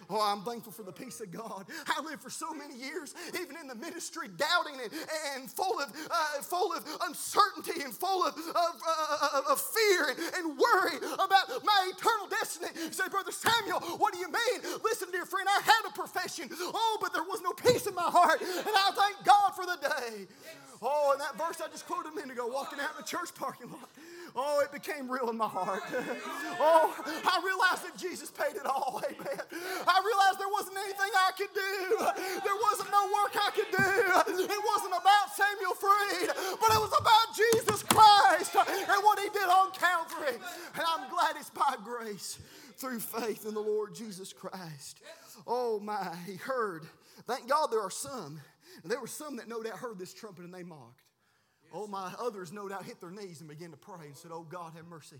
Oh, 0.09 0.21
I'm 0.21 0.43
thankful 0.43 0.71
for 0.71 0.83
the 0.83 0.91
peace 0.91 1.21
of 1.21 1.31
God. 1.31 1.65
I 1.87 2.01
lived 2.01 2.21
for 2.21 2.29
so 2.29 2.53
many 2.53 2.75
years, 2.75 3.13
even 3.39 3.55
in 3.57 3.67
the 3.67 3.75
ministry, 3.75 4.27
doubting 4.27 4.79
and, 4.81 4.91
and 5.35 5.49
full, 5.49 5.79
of, 5.79 5.91
uh, 6.09 6.41
full 6.41 6.73
of 6.73 6.85
uncertainty 7.03 7.81
and 7.83 7.93
full 7.93 8.25
of, 8.25 8.35
of, 8.35 8.81
uh, 8.87 9.41
of 9.51 9.61
fear 9.61 10.09
and, 10.09 10.19
and 10.35 10.57
worry 10.57 10.97
about 11.29 11.63
my 11.63 11.91
eternal 11.93 12.27
destiny. 12.27 12.73
You 12.73 12.91
say, 12.91 13.07
Brother 13.07 13.31
Samuel, 13.31 13.79
what 14.01 14.13
do 14.13 14.19
you 14.19 14.27
mean? 14.27 14.59
Listen, 14.83 15.09
dear 15.11 15.25
friend, 15.25 15.47
I 15.47 15.61
had 15.61 15.85
a 15.87 15.93
profession. 15.93 16.49
Oh, 16.51 16.97
but 17.01 17.13
there 17.13 17.23
was 17.23 17.41
no 17.41 17.53
peace 17.53 17.85
in 17.85 17.93
my 17.93 18.09
heart. 18.09 18.41
And 18.41 18.73
I 18.73 18.91
thank 18.97 19.23
God 19.23 19.51
for 19.53 19.65
the 19.65 19.77
day. 19.77 20.27
Oh, 20.81 21.11
and 21.13 21.21
that 21.21 21.37
verse 21.37 21.61
I 21.61 21.69
just 21.69 21.85
quoted 21.85 22.13
a 22.13 22.15
minute 22.15 22.31
ago, 22.31 22.47
walking 22.47 22.79
out 22.79 22.91
in 22.97 22.97
the 22.97 23.07
church 23.07 23.35
parking 23.35 23.69
lot. 23.69 23.89
Oh, 24.35 24.61
it 24.63 24.71
became 24.71 25.09
real 25.09 25.29
in 25.29 25.37
my 25.37 25.47
heart. 25.47 25.81
Oh, 26.61 26.91
I 27.07 27.39
realized 27.39 27.87
that 27.87 27.95
Jesus 27.95 28.31
paid 28.31 28.57
it 28.57 28.65
all. 28.65 28.99
Amen. 29.07 29.39
I 29.87 29.97
realized 30.03 30.39
there 30.43 30.51
wasn't 30.51 30.75
anything 30.75 31.07
I 31.15 31.31
could 31.31 31.53
do. 31.55 32.43
There 32.43 32.59
wasn't 32.67 32.91
no 32.91 33.03
work 33.15 33.31
I 33.39 33.49
could 33.55 33.71
do. 33.71 34.43
It 34.43 34.61
wasn't 34.67 34.91
about 34.91 35.31
Samuel 35.31 35.71
Freed, 35.79 36.27
but 36.59 36.69
it 36.75 36.81
was 36.83 36.91
about 36.99 37.27
Jesus 37.31 37.83
Christ 37.83 38.55
and 38.59 39.03
what 39.03 39.19
he 39.19 39.29
did 39.29 39.47
on 39.47 39.71
Calvary. 39.71 40.35
And 40.75 40.83
I'm 40.83 41.09
glad 41.09 41.35
it's 41.39 41.49
by 41.49 41.75
grace 41.81 42.39
through 42.75 42.99
faith 42.99 43.45
in 43.45 43.53
the 43.53 43.61
Lord 43.63 43.95
Jesus 43.95 44.33
Christ. 44.33 44.99
Oh 45.47 45.79
my, 45.79 46.13
he 46.25 46.35
heard. 46.35 46.83
Thank 47.25 47.47
God 47.47 47.67
there 47.71 47.81
are 47.81 47.91
some. 47.91 48.41
And 48.83 48.91
there 48.91 48.99
were 48.99 49.07
some 49.07 49.37
that 49.37 49.47
no 49.47 49.63
doubt 49.63 49.77
heard 49.77 49.97
this 49.97 50.13
trumpet 50.13 50.43
and 50.43 50.53
they 50.53 50.63
mocked. 50.63 51.08
Oh, 51.73 51.87
my 51.87 52.11
others 52.19 52.51
no 52.51 52.67
doubt 52.67 52.85
hit 52.85 52.99
their 52.99 53.11
knees 53.11 53.41
and 53.41 53.49
began 53.49 53.71
to 53.71 53.77
pray 53.77 54.07
and 54.07 54.17
said, 54.17 54.31
Oh, 54.33 54.43
God, 54.43 54.73
have 54.75 54.85
mercy 54.87 55.17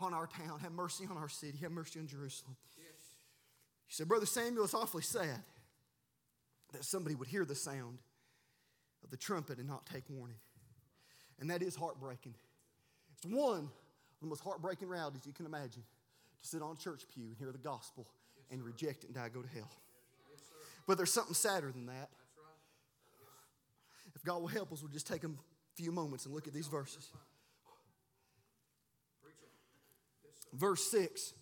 on 0.00 0.14
our 0.14 0.26
town, 0.26 0.60
have 0.60 0.72
mercy 0.72 1.06
on 1.10 1.16
our 1.16 1.28
city, 1.28 1.58
have 1.62 1.72
mercy 1.72 2.00
on 2.00 2.06
Jerusalem. 2.06 2.56
He 3.86 3.94
said, 3.94 4.08
Brother 4.08 4.26
Samuel, 4.26 4.64
it's 4.64 4.74
awfully 4.74 5.02
sad 5.02 5.42
that 6.72 6.84
somebody 6.84 7.16
would 7.16 7.28
hear 7.28 7.44
the 7.44 7.56
sound 7.56 7.98
of 9.02 9.10
the 9.10 9.16
trumpet 9.16 9.58
and 9.58 9.66
not 9.66 9.84
take 9.86 10.04
warning. 10.08 10.36
And 11.40 11.50
that 11.50 11.62
is 11.62 11.74
heartbreaking. 11.74 12.34
It's 13.16 13.26
one 13.26 13.58
of 13.58 14.20
the 14.20 14.28
most 14.28 14.42
heartbreaking 14.42 14.88
realities 14.88 15.22
you 15.26 15.32
can 15.32 15.46
imagine 15.46 15.82
to 16.42 16.48
sit 16.48 16.62
on 16.62 16.76
a 16.76 16.78
church 16.78 17.02
pew 17.12 17.24
and 17.24 17.36
hear 17.36 17.50
the 17.50 17.58
gospel 17.58 18.06
and 18.50 18.62
reject 18.62 19.04
it 19.04 19.08
and 19.08 19.14
die, 19.14 19.28
go 19.28 19.42
to 19.42 19.48
hell. 19.48 19.70
But 20.86 20.96
there's 20.96 21.12
something 21.12 21.34
sadder 21.34 21.70
than 21.72 21.86
that. 21.86 22.10
If 24.14 24.24
God 24.24 24.40
will 24.40 24.48
help 24.48 24.72
us, 24.72 24.82
we'll 24.82 24.92
just 24.92 25.06
take 25.06 25.22
them 25.22 25.38
few 25.80 25.92
moments 25.92 26.26
and 26.26 26.34
look 26.34 26.46
at 26.46 26.52
these 26.52 26.66
verses. 26.66 27.08
Verse 30.52 30.84
6 30.90 31.32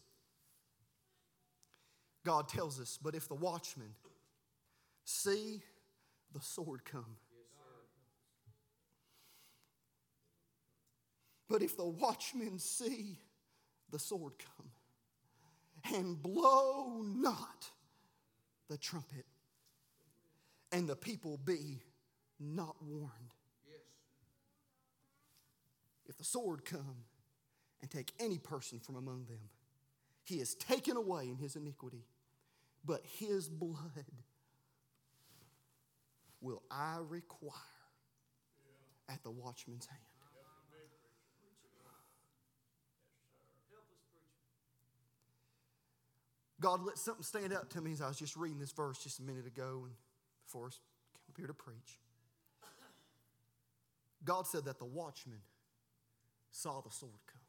God 2.24 2.48
tells 2.48 2.78
us, 2.80 2.98
But 3.02 3.14
if 3.14 3.26
the 3.26 3.34
watchman 3.34 3.94
see 5.04 5.62
the 6.34 6.40
sword 6.40 6.84
come, 6.84 7.16
but 11.48 11.62
if 11.62 11.76
the 11.76 11.86
watchmen 11.86 12.58
see 12.58 13.18
the 13.90 13.98
sword 13.98 14.34
come 14.38 15.94
and 15.96 16.22
blow 16.22 17.02
not 17.02 17.70
the 18.68 18.76
trumpet, 18.76 19.24
and 20.70 20.86
the 20.86 20.96
people 20.96 21.38
be 21.44 21.80
not 22.38 22.76
warned, 22.82 23.32
the 26.18 26.24
sword 26.24 26.64
come 26.64 27.04
and 27.80 27.90
take 27.90 28.12
any 28.18 28.38
person 28.38 28.80
from 28.80 28.96
among 28.96 29.26
them, 29.26 29.50
he 30.24 30.36
is 30.36 30.54
taken 30.54 30.96
away 30.96 31.28
in 31.28 31.36
his 31.36 31.56
iniquity, 31.56 32.04
but 32.84 33.02
his 33.18 33.48
blood 33.48 34.04
will 36.40 36.62
I 36.70 36.98
require 37.08 37.52
at 39.08 39.22
the 39.22 39.30
watchman's 39.30 39.86
hand. 39.86 40.00
God 46.60 46.84
let 46.84 46.98
something 46.98 47.22
stand 47.22 47.52
out 47.52 47.70
to 47.70 47.80
me 47.80 47.92
as 47.92 48.00
I 48.00 48.08
was 48.08 48.18
just 48.18 48.36
reading 48.36 48.58
this 48.58 48.72
verse 48.72 48.98
just 48.98 49.20
a 49.20 49.22
minute 49.22 49.46
ago 49.46 49.82
and 49.84 49.94
for 50.44 50.66
us, 50.66 50.80
came 51.14 51.22
up 51.30 51.36
here 51.36 51.46
to 51.46 51.54
preach. 51.54 52.00
God 54.24 54.46
said 54.46 54.64
that 54.64 54.78
the 54.78 54.84
watchman 54.84 55.38
saw 56.50 56.80
the 56.80 56.90
sword 56.90 57.12
come. 57.26 57.40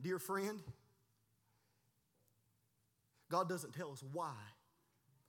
Dear 0.00 0.18
friend, 0.18 0.60
God 3.30 3.48
doesn't 3.48 3.74
tell 3.74 3.90
us 3.92 4.04
why 4.12 4.34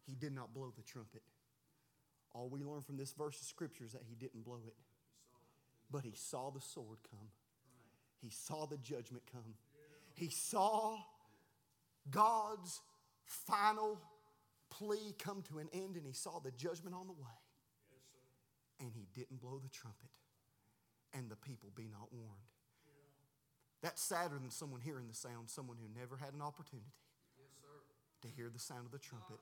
he 0.05 0.15
did 0.15 0.33
not 0.33 0.53
blow 0.53 0.73
the 0.75 0.83
trumpet. 0.83 1.21
All 2.33 2.49
we 2.49 2.61
learn 2.61 2.81
from 2.81 2.97
this 2.97 3.13
verse 3.13 3.39
of 3.39 3.47
scripture 3.47 3.85
is 3.85 3.93
that 3.93 4.03
he 4.07 4.15
didn't 4.15 4.43
blow 4.43 4.59
it. 4.67 4.75
But 5.89 6.03
he 6.03 6.13
saw 6.15 6.51
the 6.51 6.59
sword 6.59 6.99
come. 7.09 7.29
He 8.21 8.29
saw 8.29 8.65
the 8.65 8.77
judgment 8.77 9.23
come. 9.31 9.55
He 10.13 10.29
saw 10.29 10.97
God's 12.09 12.81
final 13.25 13.99
plea 14.69 15.15
come 15.17 15.41
to 15.43 15.59
an 15.59 15.69
end 15.73 15.95
and 15.95 16.05
he 16.05 16.13
saw 16.13 16.39
the 16.39 16.51
judgment 16.51 16.95
on 16.95 17.07
the 17.07 17.13
way. 17.13 17.39
And 18.81 18.91
he 18.93 19.07
didn't 19.13 19.41
blow 19.41 19.59
the 19.63 19.69
trumpet. 19.69 20.09
And 21.17 21.29
the 21.29 21.35
people 21.37 21.69
be 21.75 21.87
not 21.89 22.11
warned. 22.11 22.49
That's 23.81 24.01
sadder 24.01 24.35
than 24.39 24.51
someone 24.51 24.81
hearing 24.81 25.07
the 25.07 25.13
sound, 25.13 25.49
someone 25.49 25.77
who 25.79 25.87
never 25.99 26.17
had 26.17 26.33
an 26.33 26.41
opportunity 26.41 26.91
to 28.21 28.27
hear 28.27 28.49
the 28.51 28.59
sound 28.59 28.85
of 28.85 28.91
the 28.91 28.97
trumpet. 28.97 29.37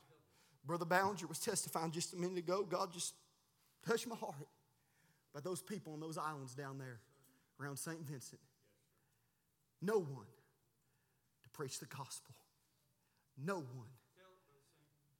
Brother 0.66 0.86
Ballinger 0.86 1.28
was 1.28 1.40
testifying 1.40 1.92
just 1.92 2.14
a 2.14 2.18
minute 2.18 2.38
ago. 2.38 2.64
God 2.64 2.92
just 2.92 3.14
touched 3.86 4.08
my 4.08 4.16
heart 4.16 4.36
by 5.34 5.40
those 5.40 5.62
people 5.62 5.94
on 5.94 6.00
those 6.00 6.18
islands 6.18 6.54
down 6.54 6.78
there 6.78 7.00
around 7.60 7.78
St. 7.78 8.00
Vincent. 8.02 8.42
No 9.82 9.98
one 9.98 10.28
to 11.44 11.50
preach 11.50 11.80
the 11.80 11.86
gospel, 11.86 12.36
no 13.38 13.56
one 13.56 13.94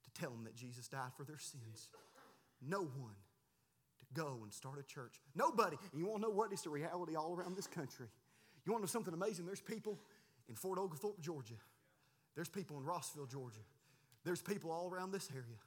to 0.04 0.20
tell 0.20 0.30
them 0.30 0.44
that 0.44 0.54
Jesus 0.54 0.88
died 0.88 1.12
for 1.16 1.24
their 1.24 1.38
sins, 1.38 1.88
no 2.62 2.80
one 2.80 3.16
go 4.14 4.40
and 4.42 4.52
start 4.52 4.78
a 4.78 4.82
church. 4.82 5.20
Nobody. 5.34 5.76
And 5.92 6.00
you 6.00 6.06
want 6.06 6.22
to 6.22 6.28
know 6.28 6.34
what? 6.34 6.52
It's 6.52 6.62
the 6.62 6.70
reality 6.70 7.16
all 7.16 7.34
around 7.34 7.56
this 7.56 7.66
country. 7.66 8.06
You 8.64 8.72
want 8.72 8.82
to 8.82 8.86
know 8.86 8.90
something 8.90 9.12
amazing? 9.12 9.46
There's 9.46 9.60
people 9.60 9.98
in 10.48 10.54
Fort 10.54 10.78
Oglethorpe, 10.78 11.20
Georgia. 11.20 11.54
There's 12.34 12.48
people 12.48 12.78
in 12.78 12.84
Rossville, 12.84 13.26
Georgia. 13.26 13.60
There's 14.24 14.40
people 14.40 14.72
all 14.72 14.88
around 14.88 15.12
this 15.12 15.28
area. 15.30 15.58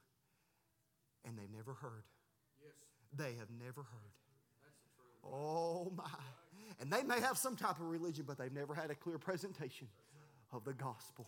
And 1.25 1.38
they've 1.38 1.51
never 1.55 1.73
heard. 1.73 2.03
Yes. 2.63 2.73
They 3.15 3.38
have 3.39 3.49
never 3.60 3.81
heard. 3.81 4.12
Oh 5.23 5.91
my. 5.95 6.05
And 6.79 6.91
they 6.91 7.03
may 7.03 7.19
have 7.19 7.38
some 7.38 7.55
type 7.55 7.79
of 7.79 7.88
religion, 7.88 8.25
but 8.27 8.38
they've 8.38 8.53
never 8.53 8.73
had 8.73 8.91
a 8.91 8.95
clear 8.95 9.17
presentation 9.17 9.88
of 10.51 10.63
the 10.63 10.73
gospel. 10.73 11.27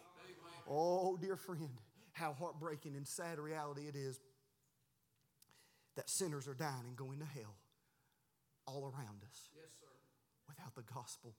Oh, 0.69 1.17
dear 1.17 1.36
friend, 1.36 1.69
how 2.13 2.34
heartbreaking 2.34 2.95
and 2.95 3.08
sad 3.08 3.39
reality 3.39 3.88
it 3.88 3.95
is 3.95 4.19
that 5.99 6.09
sinners 6.09 6.47
are 6.47 6.53
dying 6.53 6.88
and 6.88 6.95
going 6.95 7.19
to 7.19 7.25
hell 7.25 7.57
all 8.65 8.83
around 8.85 9.19
us 9.27 9.49
yes, 9.53 9.83
without 10.47 10.73
the 10.73 10.93
gospel. 10.93 11.35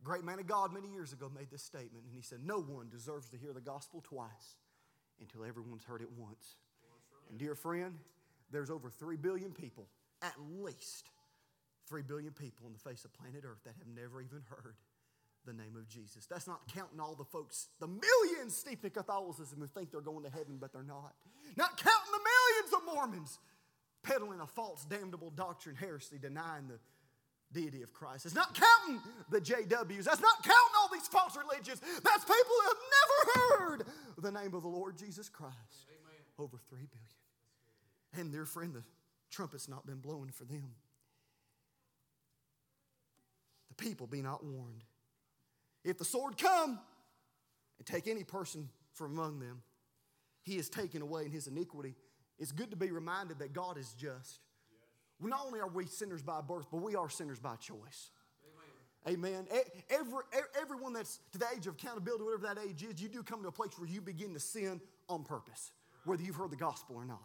A 0.00 0.04
great 0.04 0.24
man 0.24 0.38
of 0.38 0.46
God 0.46 0.72
many 0.72 0.88
years 0.88 1.12
ago 1.12 1.30
made 1.32 1.50
this 1.50 1.62
statement, 1.62 2.06
and 2.06 2.14
he 2.14 2.22
said, 2.22 2.38
No 2.42 2.62
one 2.62 2.88
deserves 2.88 3.28
to 3.28 3.36
hear 3.36 3.52
the 3.52 3.60
gospel 3.60 4.02
twice 4.02 4.56
until 5.20 5.44
everyone's 5.44 5.84
heard 5.84 6.00
it 6.00 6.08
once. 6.16 6.56
And, 7.28 7.38
dear 7.38 7.54
friend, 7.54 7.98
there's 8.50 8.70
over 8.70 8.88
3 8.88 9.18
billion 9.18 9.52
people, 9.52 9.88
at 10.22 10.32
least 10.58 11.10
3 11.90 12.00
billion 12.00 12.32
people 12.32 12.64
on 12.64 12.72
the 12.72 12.78
face 12.78 13.04
of 13.04 13.12
planet 13.12 13.44
Earth 13.44 13.60
that 13.64 13.74
have 13.78 13.88
never 13.94 14.22
even 14.22 14.40
heard 14.48 14.76
the 15.44 15.52
name 15.52 15.76
of 15.76 15.88
Jesus. 15.88 16.26
That's 16.26 16.46
not 16.46 16.60
counting 16.72 17.00
all 17.00 17.14
the 17.14 17.24
folks, 17.24 17.68
the 17.80 17.88
millions 17.88 18.56
steeped 18.56 18.84
in 18.84 18.90
Catholicism 18.90 19.58
who 19.60 19.66
think 19.66 19.90
they're 19.90 20.00
going 20.00 20.24
to 20.24 20.30
heaven, 20.30 20.56
but 20.60 20.72
they're 20.72 20.82
not. 20.82 21.14
Not 21.56 21.76
counting 21.76 22.01
the 22.72 22.80
Mormons 22.92 23.38
peddling 24.02 24.40
a 24.40 24.46
false, 24.46 24.84
damnable 24.84 25.30
doctrine, 25.30 25.76
heresy, 25.76 26.18
denying 26.18 26.66
the 26.68 26.78
deity 27.52 27.82
of 27.82 27.92
Christ. 27.92 28.26
It's 28.26 28.34
not 28.34 28.54
counting 28.54 29.00
the 29.30 29.40
JWs. 29.40 30.04
That's 30.04 30.20
not 30.20 30.42
counting 30.42 30.74
all 30.80 30.88
these 30.92 31.06
false 31.08 31.36
religions. 31.36 31.80
That's 31.80 32.24
people 32.24 32.54
who 32.60 32.68
have 32.68 32.82
never 32.98 33.38
heard 33.38 33.86
the 34.18 34.32
name 34.32 34.54
of 34.54 34.62
the 34.62 34.68
Lord 34.68 34.96
Jesus 34.96 35.28
Christ. 35.28 35.54
Amen. 35.88 36.20
Over 36.38 36.56
three 36.68 36.86
billion. 36.90 38.26
And 38.26 38.34
their 38.34 38.44
friend, 38.44 38.74
the 38.74 38.82
trumpet's 39.30 39.68
not 39.68 39.86
been 39.86 40.00
blowing 40.00 40.30
for 40.30 40.44
them. 40.44 40.74
The 43.68 43.84
people 43.84 44.06
be 44.06 44.22
not 44.22 44.44
warned. 44.44 44.84
If 45.84 45.98
the 45.98 46.04
sword 46.04 46.36
come 46.38 46.78
and 47.78 47.86
take 47.86 48.06
any 48.06 48.24
person 48.24 48.68
from 48.92 49.12
among 49.12 49.40
them, 49.40 49.62
he 50.42 50.56
is 50.56 50.68
taken 50.68 51.02
away 51.02 51.24
in 51.24 51.30
his 51.30 51.46
iniquity. 51.46 51.94
It's 52.38 52.52
good 52.52 52.70
to 52.70 52.76
be 52.76 52.90
reminded 52.90 53.38
that 53.38 53.52
God 53.52 53.78
is 53.78 53.94
just 53.94 54.40
not 55.20 55.46
only 55.46 55.60
are 55.60 55.68
we 55.68 55.86
sinners 55.86 56.22
by 56.22 56.40
birth, 56.40 56.66
but 56.70 56.78
we 56.78 56.96
are 56.96 57.08
sinners 57.08 57.38
by 57.38 57.56
choice. 57.56 58.10
Amen. 59.08 59.46
Every, 59.90 60.18
everyone 60.60 60.92
that's 60.92 61.18
to 61.32 61.38
the 61.38 61.46
age 61.56 61.66
of 61.66 61.74
accountability, 61.74 62.22
whatever 62.22 62.54
that 62.54 62.58
age 62.64 62.84
is, 62.84 63.02
you 63.02 63.08
do 63.08 63.22
come 63.22 63.42
to 63.42 63.48
a 63.48 63.52
place 63.52 63.72
where 63.76 63.88
you 63.88 64.00
begin 64.00 64.32
to 64.34 64.40
sin 64.40 64.80
on 65.08 65.24
purpose, 65.24 65.72
whether 66.04 66.22
you've 66.22 66.36
heard 66.36 66.50
the 66.50 66.56
gospel 66.56 66.96
or 66.96 67.04
not. 67.04 67.20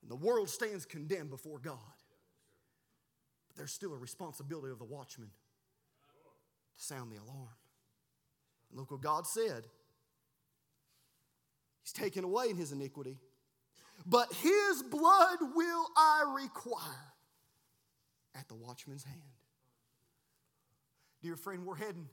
And 0.00 0.10
the 0.10 0.16
world 0.16 0.48
stands 0.48 0.86
condemned 0.86 1.30
before 1.30 1.58
God. 1.58 1.78
But 3.48 3.56
there's 3.56 3.72
still 3.72 3.92
a 3.92 3.98
responsibility 3.98 4.70
of 4.70 4.78
the 4.78 4.84
watchman 4.84 5.28
to 6.78 6.84
sound 6.84 7.12
the 7.12 7.16
alarm. 7.16 7.48
And 8.70 8.78
look 8.78 8.90
what 8.90 9.02
God 9.02 9.26
said. 9.26 9.66
He's 11.82 11.92
taken 11.92 12.24
away 12.24 12.48
in 12.48 12.56
his 12.56 12.72
iniquity 12.72 13.18
but 14.06 14.32
his 14.34 14.82
blood 14.90 15.38
will 15.54 15.86
I 15.96 16.40
require 16.42 17.12
at 18.34 18.48
the 18.48 18.54
watchman's 18.54 19.04
hand. 19.04 19.20
Dear 21.22 21.36
friend, 21.36 21.64
we're 21.64 21.76
heading 21.76 22.08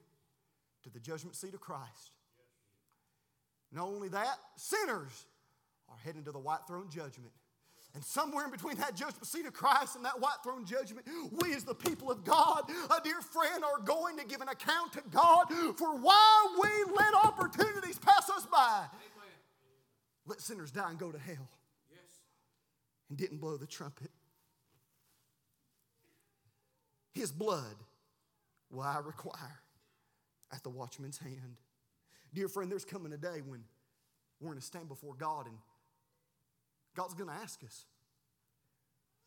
to 0.83 0.89
the 0.89 0.99
judgment 0.99 1.35
seat 1.35 1.53
of 1.53 1.59
Christ. 1.59 2.11
Not 3.71 3.87
only 3.87 4.09
that, 4.09 4.37
sinners 4.55 5.25
are 5.89 5.97
heading 6.03 6.23
to 6.25 6.31
the 6.31 6.39
white 6.39 6.65
throne 6.67 6.89
judgment. 6.89 7.33
And 7.93 8.03
somewhere 8.05 8.45
in 8.45 8.51
between 8.51 8.77
that 8.77 8.95
judgment 8.95 9.25
seat 9.25 9.45
of 9.45 9.51
Christ 9.51 9.97
and 9.97 10.05
that 10.05 10.19
white 10.21 10.37
throne 10.45 10.65
judgment, 10.65 11.05
we 11.41 11.53
as 11.53 11.65
the 11.65 11.75
people 11.75 12.09
of 12.09 12.23
God, 12.23 12.63
a 12.89 13.03
dear 13.03 13.21
friend, 13.21 13.65
are 13.65 13.83
going 13.83 14.17
to 14.17 14.25
give 14.25 14.39
an 14.39 14.47
account 14.47 14.93
to 14.93 15.01
God 15.09 15.47
for 15.75 15.97
why 15.97 16.57
we 16.61 16.93
let 16.95 17.13
opportunities 17.25 17.99
pass 17.99 18.29
us 18.29 18.45
by. 18.45 18.85
Let 20.25 20.39
sinners 20.39 20.71
die 20.71 20.89
and 20.89 20.97
go 20.97 21.11
to 21.11 21.19
hell 21.19 21.49
and 23.11 23.17
didn't 23.17 23.39
blow 23.39 23.57
the 23.57 23.67
trumpet. 23.67 24.09
His 27.13 27.29
blood 27.29 27.75
will 28.69 28.83
I 28.83 28.99
require 29.03 29.59
at 30.53 30.63
the 30.63 30.69
watchman's 30.69 31.17
hand. 31.17 31.57
Dear 32.33 32.47
friend, 32.47 32.71
there's 32.71 32.85
coming 32.85 33.11
a 33.11 33.17
day 33.17 33.41
when 33.45 33.65
we're 34.39 34.47
going 34.47 34.59
to 34.59 34.65
stand 34.65 34.87
before 34.87 35.13
God 35.13 35.47
and 35.47 35.57
God's 36.95 37.13
going 37.13 37.29
to 37.29 37.35
ask 37.35 37.61
us, 37.65 37.83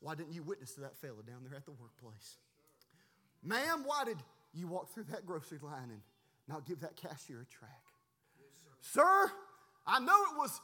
why 0.01 0.15
didn't 0.15 0.33
you 0.33 0.43
witness 0.43 0.73
to 0.77 0.81
that 0.81 0.97
fella 0.97 1.23
down 1.27 1.45
there 1.47 1.55
at 1.55 1.67
the 1.67 1.73
workplace? 1.73 2.39
Ma'am, 3.43 3.83
why 3.85 4.05
did 4.07 4.17
you 4.55 4.67
walk 4.67 4.95
through 4.95 5.05
that 5.11 5.27
grocery 5.27 5.59
line 5.63 5.91
and 5.91 6.01
not 6.49 6.65
give 6.65 6.81
that 6.81 6.97
cashier 6.97 7.43
a 7.43 7.53
track? 7.53 7.83
Yes, 8.41 8.49
sir. 8.81 9.03
sir, 9.03 9.33
I 9.87 10.01
know 10.01 10.17
it 10.33 10.39
was 10.39 10.59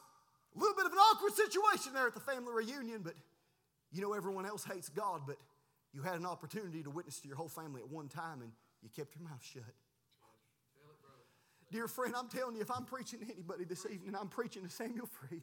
a 0.55 0.59
little 0.59 0.77
bit 0.77 0.87
of 0.87 0.93
an 0.93 0.99
awkward 0.99 1.33
situation 1.33 1.93
there 1.93 2.07
at 2.07 2.15
the 2.15 2.21
family 2.21 2.53
reunion, 2.53 3.03
but 3.03 3.15
you 3.93 4.03
know 4.03 4.13
everyone 4.13 4.47
else 4.47 4.65
hates 4.65 4.89
God, 4.89 5.23
but 5.27 5.37
you 5.93 6.03
had 6.03 6.15
an 6.15 6.27
opportunity 6.27 6.83
to 6.83 6.91
witness 6.91 7.21
to 7.21 7.29
your 7.29 7.37
whole 7.37 7.49
family 7.49 7.83
at 7.83 7.91
one 7.91 8.09
time 8.09 8.43
and 8.43 8.53
you 8.83 8.89
kept 8.95 9.15
your 9.17 9.29
mouth 9.29 9.43
shut. 9.43 9.63
Dear 11.71 11.87
friend, 11.87 12.15
I'm 12.17 12.29
telling 12.29 12.57
you, 12.57 12.63
if 12.63 12.71
I'm 12.71 12.85
preaching 12.85 13.21
to 13.21 13.27
anybody 13.31 13.65
this 13.65 13.87
evening, 13.87 14.17
I'm 14.19 14.29
preaching 14.29 14.65
to 14.65 14.71
Samuel 14.71 15.07
Freed. 15.07 15.43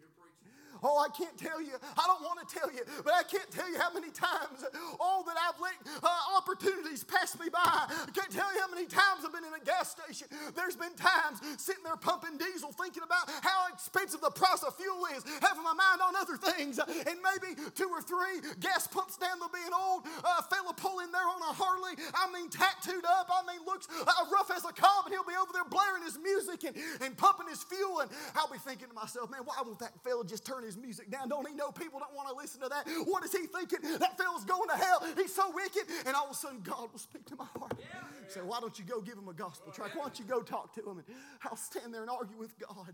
Oh, 0.84 1.04
I 1.04 1.10
can't 1.16 1.38
tell 1.38 1.62
you. 1.62 1.74
I 1.98 2.04
don't 2.08 2.22
want 2.22 2.42
to 2.42 2.48
tell 2.48 2.72
you, 2.72 2.84
but 3.04 3.14
I 3.14 3.24
can't 3.24 3.50
tell 3.52 3.70
you 3.70 3.78
how 3.80 3.94
many 3.94 4.12
times, 4.12 4.64
oh, 5.00 5.24
that 5.26 5.38
I've 5.38 5.60
let 5.60 5.76
uh, 6.04 6.38
opportunities 6.38 7.04
pass 7.04 7.38
me 7.40 7.50
by. 7.50 7.62
I 7.64 8.12
can't 8.14 8.32
tell 8.32 8.52
you 8.54 8.60
how 8.62 8.70
many 8.70 8.86
times 8.86 9.26
I've 9.26 9.34
been 9.34 9.46
in 9.46 9.54
a 9.54 9.64
gas 9.64 9.92
station. 9.92 10.28
There's 10.56 10.76
been 10.76 10.94
times 10.96 11.42
sitting 11.58 11.84
there 11.84 11.96
pumping 11.98 12.38
diesel, 12.38 12.72
thinking 12.72 13.04
about 13.04 13.30
how 13.42 13.68
expensive 13.74 14.22
the 14.22 14.32
price 14.32 14.64
of 14.64 14.76
fuel 14.76 15.06
is, 15.16 15.24
having 15.42 15.64
my 15.64 15.74
mind 15.74 16.02
on 16.02 16.16
other 16.16 16.38
things, 16.38 16.80
and 16.80 17.18
maybe 17.22 17.58
two 17.76 17.90
or 17.90 18.02
three 18.02 18.42
gas 18.60 18.88
pumps 18.88 19.18
down 19.18 19.40
the 19.40 19.50
being 19.54 19.74
old, 19.74 20.06
a 20.06 20.44
fella 20.44 20.74
pulling 20.76 21.12
there 21.12 21.28
on 21.28 21.42
a 21.42 21.54
Harley. 21.54 21.96
I 22.14 22.32
mean, 22.32 22.50
tattooed 22.50 23.06
up. 23.06 23.30
I 23.32 23.42
mean, 23.48 23.66
looks 23.66 23.88
uh, 23.90 24.12
rough 24.32 24.52
as 24.56 24.66
a 24.66 24.74
cob, 24.74 25.06
and 25.06 25.14
he'll 25.14 25.24
be 25.24 25.38
over 25.40 25.52
there 25.54 25.66
blaring 25.66 26.04
his 26.04 26.18
music 26.18 26.64
and, 26.64 26.76
and 27.02 27.18
pumping 27.18 27.48
his 27.48 27.64
fuel, 27.64 28.00
and 28.02 28.12
I'll 28.36 28.52
be 28.52 28.58
thinking 28.58 28.88
to 28.88 28.94
myself, 28.94 29.30
man, 29.32 29.42
why 29.44 29.56
won't 29.66 29.80
that 29.80 29.94
fella 30.04 30.26
just 30.26 30.46
turn 30.46 30.64
his 30.68 30.78
music 30.78 31.10
down. 31.10 31.30
Don't 31.30 31.48
he 31.48 31.56
know 31.56 31.72
people 31.72 32.00
don't 32.00 32.14
want 32.14 32.30
to 32.30 32.36
listen 32.36 32.62
to 32.62 32.70
that? 32.70 32.88
What 33.06 33.26
is 33.26 33.32
he 33.32 33.48
thinking? 33.48 33.80
That 33.98 34.18
fellow's 34.18 34.46
going 34.46 34.70
to 34.70 34.76
hell. 34.76 35.04
He's 35.16 35.34
so 35.34 35.52
wicked. 35.54 35.84
And 36.06 36.16
all 36.16 36.26
of 36.26 36.32
a 36.32 36.36
sudden, 36.36 36.62
God 36.62 36.92
will 36.92 37.00
speak 37.00 37.26
to 37.26 37.36
my 37.36 37.48
heart. 37.58 37.74
Yeah. 37.80 38.00
Say, 38.28 38.42
why 38.42 38.60
don't 38.60 38.78
you 38.78 38.86
go 38.86 39.02
give 39.02 39.18
him 39.18 39.28
a 39.28 39.34
gospel 39.34 39.72
track? 39.72 39.96
Why 39.96 40.04
don't 40.04 40.20
you 40.20 40.26
go 40.26 40.42
talk 40.42 40.74
to 40.76 40.82
him? 40.82 41.00
And 41.00 41.06
I'll 41.44 41.58
stand 41.58 41.94
there 41.94 42.02
and 42.02 42.10
argue 42.10 42.38
with 42.38 42.54
God. 42.60 42.94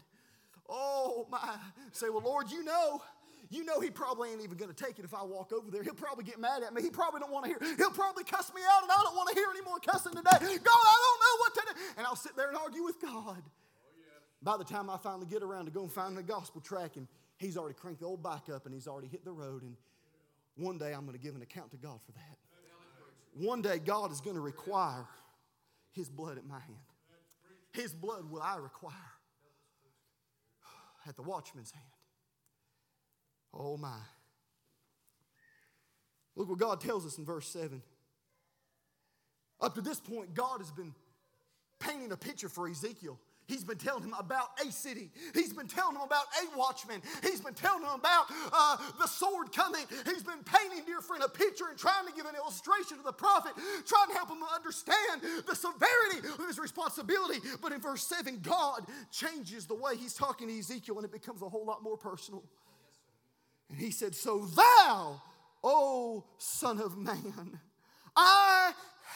Oh 0.70 1.28
my. 1.30 1.58
Say, 1.92 2.10
well, 2.10 2.24
Lord, 2.24 2.50
you 2.50 2.64
know. 2.64 3.02
You 3.50 3.64
know 3.64 3.80
he 3.80 3.92
probably 3.92 4.32
ain't 4.32 4.42
even 4.42 4.58
going 4.58 4.74
to 4.74 4.84
take 4.84 4.98
it 4.98 5.06
if 5.06 5.14
I 5.14 5.22
walk 5.22 5.52
over 5.54 5.70
there. 5.70 5.84
He'll 5.84 5.94
probably 5.94 6.24
get 6.24 6.40
mad 6.40 6.64
at 6.64 6.74
me. 6.74 6.82
He 6.82 6.90
probably 6.90 7.20
don't 7.20 7.32
want 7.32 7.46
to 7.46 7.50
hear. 7.50 7.76
He'll 7.78 7.92
probably 7.92 8.24
cuss 8.24 8.52
me 8.56 8.62
out, 8.68 8.82
and 8.82 8.92
I 8.92 9.04
don't 9.04 9.16
want 9.16 9.30
to 9.30 9.36
hear 9.36 9.46
any 9.52 9.62
more 9.62 9.78
cussing 9.78 10.14
today. 10.14 10.32
God, 10.32 10.42
I 10.42 10.98
don't 11.06 11.20
know 11.20 11.36
what 11.40 11.54
to 11.54 11.62
do. 11.68 11.82
And 11.98 12.08
I'll 12.08 12.16
sit 12.16 12.36
there 12.36 12.48
and 12.48 12.58
argue 12.58 12.84
with 12.84 13.00
God. 13.00 13.14
Oh, 13.14 13.38
By 14.42 14.58
the 14.58 14.64
time 14.64 14.90
I 14.90 14.98
finally 14.98 15.28
get 15.28 15.44
around 15.44 15.66
to 15.66 15.72
go 15.72 15.82
and 15.82 15.92
find 15.92 16.18
the 16.18 16.24
gospel 16.24 16.62
track, 16.62 16.96
and 16.96 17.08
he's 17.44 17.58
already 17.58 17.76
cranked 17.76 18.00
the 18.00 18.08
old 18.08 18.24
bike 18.24 18.50
up 18.54 18.66
and 18.66 18.74
he's 18.74 18.88
already 18.88 19.08
hit 19.08 19.26
the 19.26 19.32
road. 19.32 19.64
And 19.64 19.76
one 20.56 20.78
day 20.78 20.94
I'm 20.94 21.06
going 21.06 21.18
to 21.18 21.24
give 21.24 21.36
an 21.36 21.42
account 21.42 21.72
to 21.72 21.78
God 21.78 22.00
for 22.06 22.12
that. 22.14 22.38
One 23.36 23.62
day 23.62 23.80
God 23.80 24.12
is 24.12 24.22
going 24.22 24.36
to 24.36 24.42
require 24.42 25.08
his 25.92 26.10
blood 26.10 26.38
at 26.38 26.46
my 26.46 26.60
hand. 26.60 26.78
His 27.72 27.94
blood 27.94 28.30
will 28.30 28.42
I 28.42 28.58
require 28.58 28.94
at 31.08 31.16
the 31.16 31.24
watchman's 31.24 31.72
hand. 31.72 31.86
Oh 33.54 33.78
my. 33.78 34.00
Look 36.36 36.50
what 36.50 36.60
God 36.60 36.82
tells 36.82 37.06
us 37.06 37.18
in 37.18 37.26
verse 37.26 37.48
7. 37.48 37.82
Up 39.62 39.76
to 39.76 39.82
this 39.82 40.00
point, 40.00 40.34
God 40.34 40.60
has 40.60 40.72
been 40.72 40.94
painting 41.80 42.12
a 42.12 42.18
picture 42.18 42.50
for 42.50 42.68
Ezekiel. 42.68 43.20
He's 43.48 43.64
been 43.64 43.78
telling 43.78 44.04
him 44.04 44.16
about 44.18 44.50
a 44.66 44.72
city. 44.72 45.12
He's 45.34 45.52
been 45.52 45.68
telling 45.68 45.96
him 45.96 46.02
about 46.02 46.26
a 46.42 46.58
watchman. 46.58 47.02
He's 47.22 47.42
been 47.42 47.54
telling 47.54 47.84
him 47.84 47.92
about 47.94 48.26
uh, 48.52 48.78
the 49.00 49.08
sword 49.08 49.52
coming. 49.52 49.86
He's 50.06 50.24
been 50.24 50.44
painting, 50.46 50.86
dear 50.86 51.02
friend, 51.02 51.24
a 51.24 51.30
picture 51.30 51.66
and 51.70 51.78
trying 51.78 52.08
to 52.08 52.14
give 52.14 52.26
an 52.26 52.36
illustration 52.36 52.98
to 52.98 53.04
the 53.04 53.12
prophet, 53.12 53.54
trying 53.86 54.08
to 54.10 54.14
help 54.14 54.30
him 54.30 54.44
understand 54.56 55.22
the 55.46 55.56
severity 55.56 56.28
of 56.28 56.48
his 56.48 56.58
responsibility. 56.58 57.40
But 57.62 57.74
in 57.74 57.82
verse 57.82 58.08
7, 58.08 58.40
God 58.42 58.86
changes 59.12 59.66
the 59.66 59.76
way 59.76 59.98
he's 59.98 60.14
talking 60.14 60.48
to 60.48 60.58
Ezekiel 60.58 60.98
and 60.98 61.06
it 61.06 61.12
becomes 61.12 61.42
a 61.42 61.50
whole 61.50 61.66
lot 61.66 61.84
more 61.84 61.98
personal. 61.98 62.44
And 63.70 63.78
he 63.78 63.92
said, 63.92 64.16
So 64.16 64.46
thou, 64.46 65.22
O 65.64 66.26
Son 66.38 66.80
of 66.80 66.98
Man, 66.98 67.60
I 68.16 68.72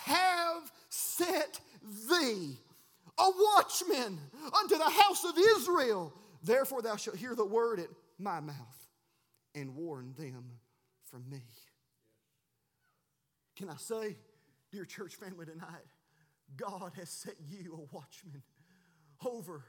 have 0.05 0.71
set 0.89 1.59
thee 2.09 2.59
a 3.19 3.29
watchman 3.55 4.19
unto 4.59 4.77
the 4.77 4.89
house 4.89 5.23
of 5.23 5.37
Israel. 5.57 6.13
Therefore, 6.43 6.81
thou 6.81 6.95
shalt 6.95 7.17
hear 7.17 7.35
the 7.35 7.45
word 7.45 7.79
at 7.79 7.89
my 8.19 8.39
mouth 8.39 8.55
and 9.55 9.75
warn 9.75 10.13
them 10.17 10.45
from 11.05 11.29
me. 11.29 11.41
Can 13.55 13.69
I 13.69 13.77
say, 13.77 14.15
dear 14.71 14.85
church 14.85 15.15
family, 15.15 15.45
tonight, 15.45 15.85
God 16.55 16.91
has 16.95 17.09
set 17.09 17.35
you 17.49 17.73
a 17.73 17.95
watchman 17.95 18.43
over. 19.25 19.63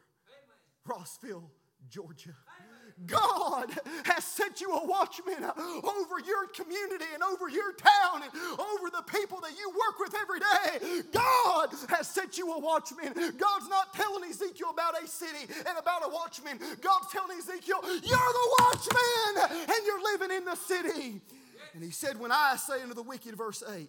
Rossville, 0.86 1.50
Georgia. 1.88 2.34
Amen. 2.60 2.77
God 3.06 3.70
has 4.04 4.24
sent 4.24 4.60
you 4.60 4.72
a 4.72 4.86
watchman 4.86 5.44
over 5.44 6.18
your 6.26 6.46
community 6.48 7.04
and 7.14 7.22
over 7.22 7.48
your 7.48 7.72
town 7.72 8.22
and 8.22 8.32
over 8.58 8.90
the 8.90 9.02
people 9.02 9.40
that 9.40 9.52
you 9.58 9.70
work 9.70 9.98
with 9.98 10.14
every 10.20 10.40
day. 10.40 11.02
God 11.12 11.70
has 11.88 12.08
sent 12.08 12.38
you 12.38 12.52
a 12.52 12.58
watchman. 12.58 13.12
God's 13.14 13.68
not 13.68 13.94
telling 13.94 14.28
Ezekiel 14.28 14.70
about 14.70 15.02
a 15.02 15.06
city 15.06 15.52
and 15.66 15.78
about 15.78 16.04
a 16.04 16.08
watchman. 16.08 16.58
God's 16.80 17.08
telling 17.10 17.38
Ezekiel, 17.38 17.80
You're 17.84 18.00
the 18.02 18.48
watchman 18.60 19.62
and 19.62 19.86
you're 19.86 20.02
living 20.12 20.36
in 20.36 20.44
the 20.44 20.56
city. 20.56 21.20
And 21.74 21.82
he 21.82 21.90
said, 21.90 22.18
When 22.18 22.32
I 22.32 22.56
say 22.56 22.82
unto 22.82 22.94
the 22.94 23.02
wicked, 23.02 23.36
verse 23.36 23.62
8, 23.68 23.88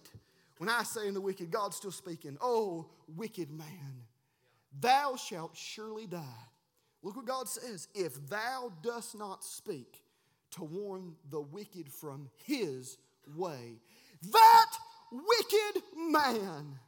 when 0.58 0.68
I 0.68 0.82
say 0.82 1.02
unto 1.02 1.14
the 1.14 1.20
wicked, 1.20 1.50
God's 1.50 1.76
still 1.76 1.90
speaking, 1.90 2.36
Oh, 2.40 2.86
wicked 3.16 3.50
man, 3.50 4.04
thou 4.78 5.16
shalt 5.16 5.56
surely 5.56 6.06
die. 6.06 6.49
Look 7.02 7.16
what 7.16 7.26
God 7.26 7.48
says 7.48 7.88
if 7.94 8.28
thou 8.28 8.72
dost 8.82 9.16
not 9.16 9.42
speak 9.42 10.02
to 10.52 10.64
warn 10.64 11.14
the 11.30 11.40
wicked 11.40 11.88
from 11.88 12.28
his 12.46 12.98
way, 13.34 13.80
that 14.32 14.66
wicked 15.10 15.82
man 15.96 16.78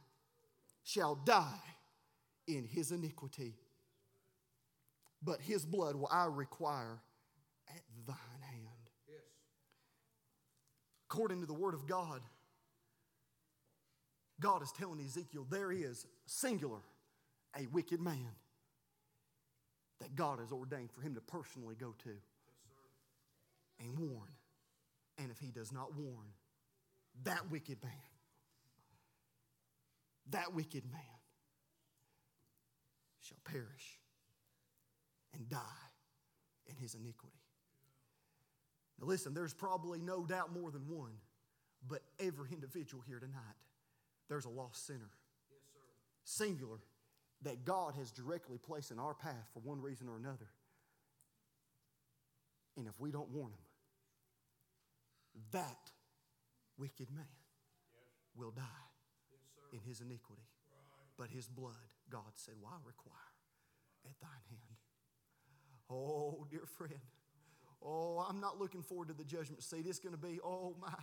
shall 0.83 1.15
die 1.15 1.61
in 2.47 2.65
his 2.65 2.91
iniquity. 2.91 3.55
But 5.23 5.39
his 5.41 5.65
blood 5.65 5.95
will 5.95 6.09
I 6.11 6.25
require 6.25 6.99
at 7.69 7.81
thine 8.05 8.41
hand. 8.41 8.89
Yes. 9.07 9.21
According 11.09 11.39
to 11.41 11.47
the 11.47 11.53
word 11.53 11.73
of 11.73 11.87
God, 11.87 12.21
God 14.39 14.61
is 14.61 14.71
telling 14.73 14.99
Ezekiel 14.99 15.47
there 15.49 15.71
is 15.71 16.05
singular 16.25 16.81
a 17.57 17.67
wicked 17.67 18.01
man 18.01 18.31
that 19.99 20.15
God 20.15 20.39
has 20.39 20.51
ordained 20.51 20.91
for 20.91 21.01
him 21.01 21.15
to 21.15 21.21
personally 21.21 21.75
go 21.75 21.93
to 22.03 22.15
and 23.79 23.97
warn. 23.97 24.29
And 25.17 25.31
if 25.31 25.39
he 25.39 25.51
does 25.51 25.71
not 25.71 25.95
warn, 25.95 26.27
that 27.23 27.51
wicked 27.51 27.81
man, 27.83 27.91
that 30.31 30.53
wicked 30.53 30.83
man 30.91 31.01
shall 33.21 33.37
perish 33.43 33.99
and 35.33 35.47
die 35.49 35.59
in 36.67 36.75
his 36.75 36.95
iniquity. 36.95 37.37
Now, 38.99 39.07
listen, 39.07 39.33
there's 39.33 39.53
probably 39.53 39.99
no 39.99 40.25
doubt 40.25 40.53
more 40.53 40.71
than 40.71 40.87
one, 40.87 41.13
but 41.87 42.01
every 42.19 42.49
individual 42.51 43.03
here 43.07 43.19
tonight, 43.19 43.57
there's 44.29 44.45
a 44.45 44.49
lost 44.49 44.85
sinner. 44.85 45.11
Yes, 45.49 45.59
Singular 46.23 46.77
that 47.43 47.65
God 47.65 47.95
has 47.95 48.11
directly 48.11 48.57
placed 48.57 48.91
in 48.91 48.99
our 48.99 49.13
path 49.13 49.49
for 49.53 49.59
one 49.59 49.81
reason 49.81 50.07
or 50.07 50.17
another. 50.17 50.49
And 52.77 52.87
if 52.87 52.99
we 52.99 53.11
don't 53.11 53.29
warn 53.29 53.51
them, 53.51 53.59
that 55.51 55.91
wicked 56.77 57.09
man 57.11 57.25
yes. 57.93 58.03
will 58.35 58.51
die 58.51 58.63
yes, 59.31 59.39
in 59.73 59.79
his 59.87 60.01
iniquity. 60.01 60.47
Right. 60.69 61.17
But 61.17 61.29
his 61.29 61.47
blood, 61.47 61.93
God 62.09 62.33
said, 62.35 62.55
Well, 62.61 62.73
I 62.73 62.77
require 62.85 63.33
at 64.05 64.19
thine 64.21 64.45
hand. 64.49 64.77
Oh, 65.89 66.45
dear 66.49 66.65
friend. 66.65 66.93
Oh, 67.85 68.25
I'm 68.27 68.39
not 68.39 68.59
looking 68.59 68.81
forward 68.81 69.09
to 69.09 69.13
the 69.13 69.25
judgment 69.25 69.61
seat. 69.61 69.85
It's 69.85 69.99
going 69.99 70.15
to 70.15 70.21
be, 70.21 70.39
oh 70.43 70.75
my. 70.79 70.93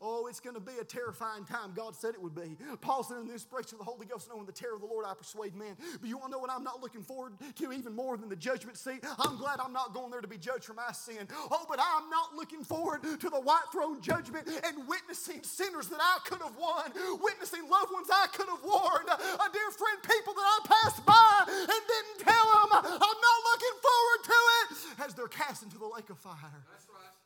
Oh, 0.00 0.26
it's 0.26 0.40
going 0.40 0.54
to 0.54 0.60
be 0.60 0.72
a 0.80 0.84
terrifying 0.84 1.44
time. 1.44 1.72
God 1.74 1.94
said 1.96 2.14
it 2.14 2.22
would 2.22 2.34
be. 2.34 2.56
Paul 2.80 3.02
said 3.02 3.18
in 3.18 3.26
the 3.26 3.32
inspiration 3.32 3.74
of 3.74 3.78
the 3.78 3.90
Holy 3.90 4.06
Ghost, 4.06 4.28
knowing 4.28 4.46
the 4.46 4.52
terror 4.52 4.74
of 4.74 4.80
the 4.80 4.86
Lord, 4.86 5.04
I 5.06 5.14
persuade 5.14 5.54
men. 5.54 5.76
But 6.00 6.08
you 6.08 6.18
want 6.18 6.32
to 6.32 6.36
know 6.36 6.38
what 6.38 6.50
I'm 6.50 6.64
not 6.64 6.80
looking 6.80 7.02
forward 7.02 7.34
to 7.56 7.72
even 7.72 7.94
more 7.94 8.16
than 8.16 8.28
the 8.28 8.36
judgment 8.36 8.76
seat? 8.76 9.04
I'm 9.18 9.36
glad 9.36 9.60
I'm 9.60 9.72
not 9.72 9.94
going 9.94 10.10
there 10.10 10.20
to 10.20 10.28
be 10.28 10.38
judged 10.38 10.64
for 10.64 10.74
my 10.74 10.92
sin. 10.92 11.28
Oh, 11.50 11.66
but 11.68 11.78
I'm 11.80 12.08
not 12.10 12.34
looking 12.34 12.64
forward 12.64 13.02
to 13.02 13.30
the 13.30 13.40
white 13.40 13.68
throne 13.72 14.00
judgment 14.00 14.48
and 14.48 14.88
witnessing 14.88 15.42
sinners 15.42 15.88
that 15.88 16.00
I 16.00 16.18
could 16.24 16.40
have 16.42 16.56
won, 16.56 16.92
witnessing 17.20 17.68
loved 17.68 17.92
ones 17.92 18.08
I 18.12 18.26
could 18.32 18.48
have 18.48 18.62
warned, 18.64 19.08
a 19.08 19.48
dear 19.52 19.70
friend, 19.70 19.98
people 20.02 20.34
that 20.34 20.46
I 20.46 20.58
passed 20.66 21.04
by 21.06 21.44
and 21.46 21.66
didn't 21.66 22.26
tell 22.26 22.46
them. 22.46 22.70
I'm 22.72 23.20
not 23.20 23.38
looking 23.52 23.76
forward 23.80 24.20
to 24.24 24.32
it 24.32 25.06
as 25.06 25.14
they're 25.14 25.28
cast 25.28 25.62
into 25.62 25.78
the 25.78 25.86
lake 25.86 26.10
of 26.10 26.18
fire. 26.18 26.64
That's 26.70 26.86
right. 26.88 27.19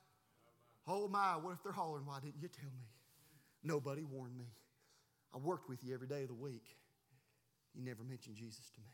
Oh 0.87 1.09
my, 1.09 1.37
what 1.37 1.53
if 1.53 1.63
they're 1.63 1.73
hollering, 1.73 2.07
why 2.07 2.21
didn't 2.21 2.41
you 2.41 2.49
tell 2.49 2.71
me? 2.79 2.87
Nobody 3.63 4.05
warned 4.05 4.37
me. 4.37 4.53
I 5.35 5.39
worked 5.39 5.69
with 5.69 5.83
you 5.83 5.95
every 5.95 6.07
day 6.07 6.23
of 6.23 6.29
the 6.29 6.35
week. 6.35 6.77
You 7.75 7.83
never 7.83 8.05
mentioned 8.05 8.37
Jesus 8.37 8.71
to 8.75 8.81
me. 8.81 8.87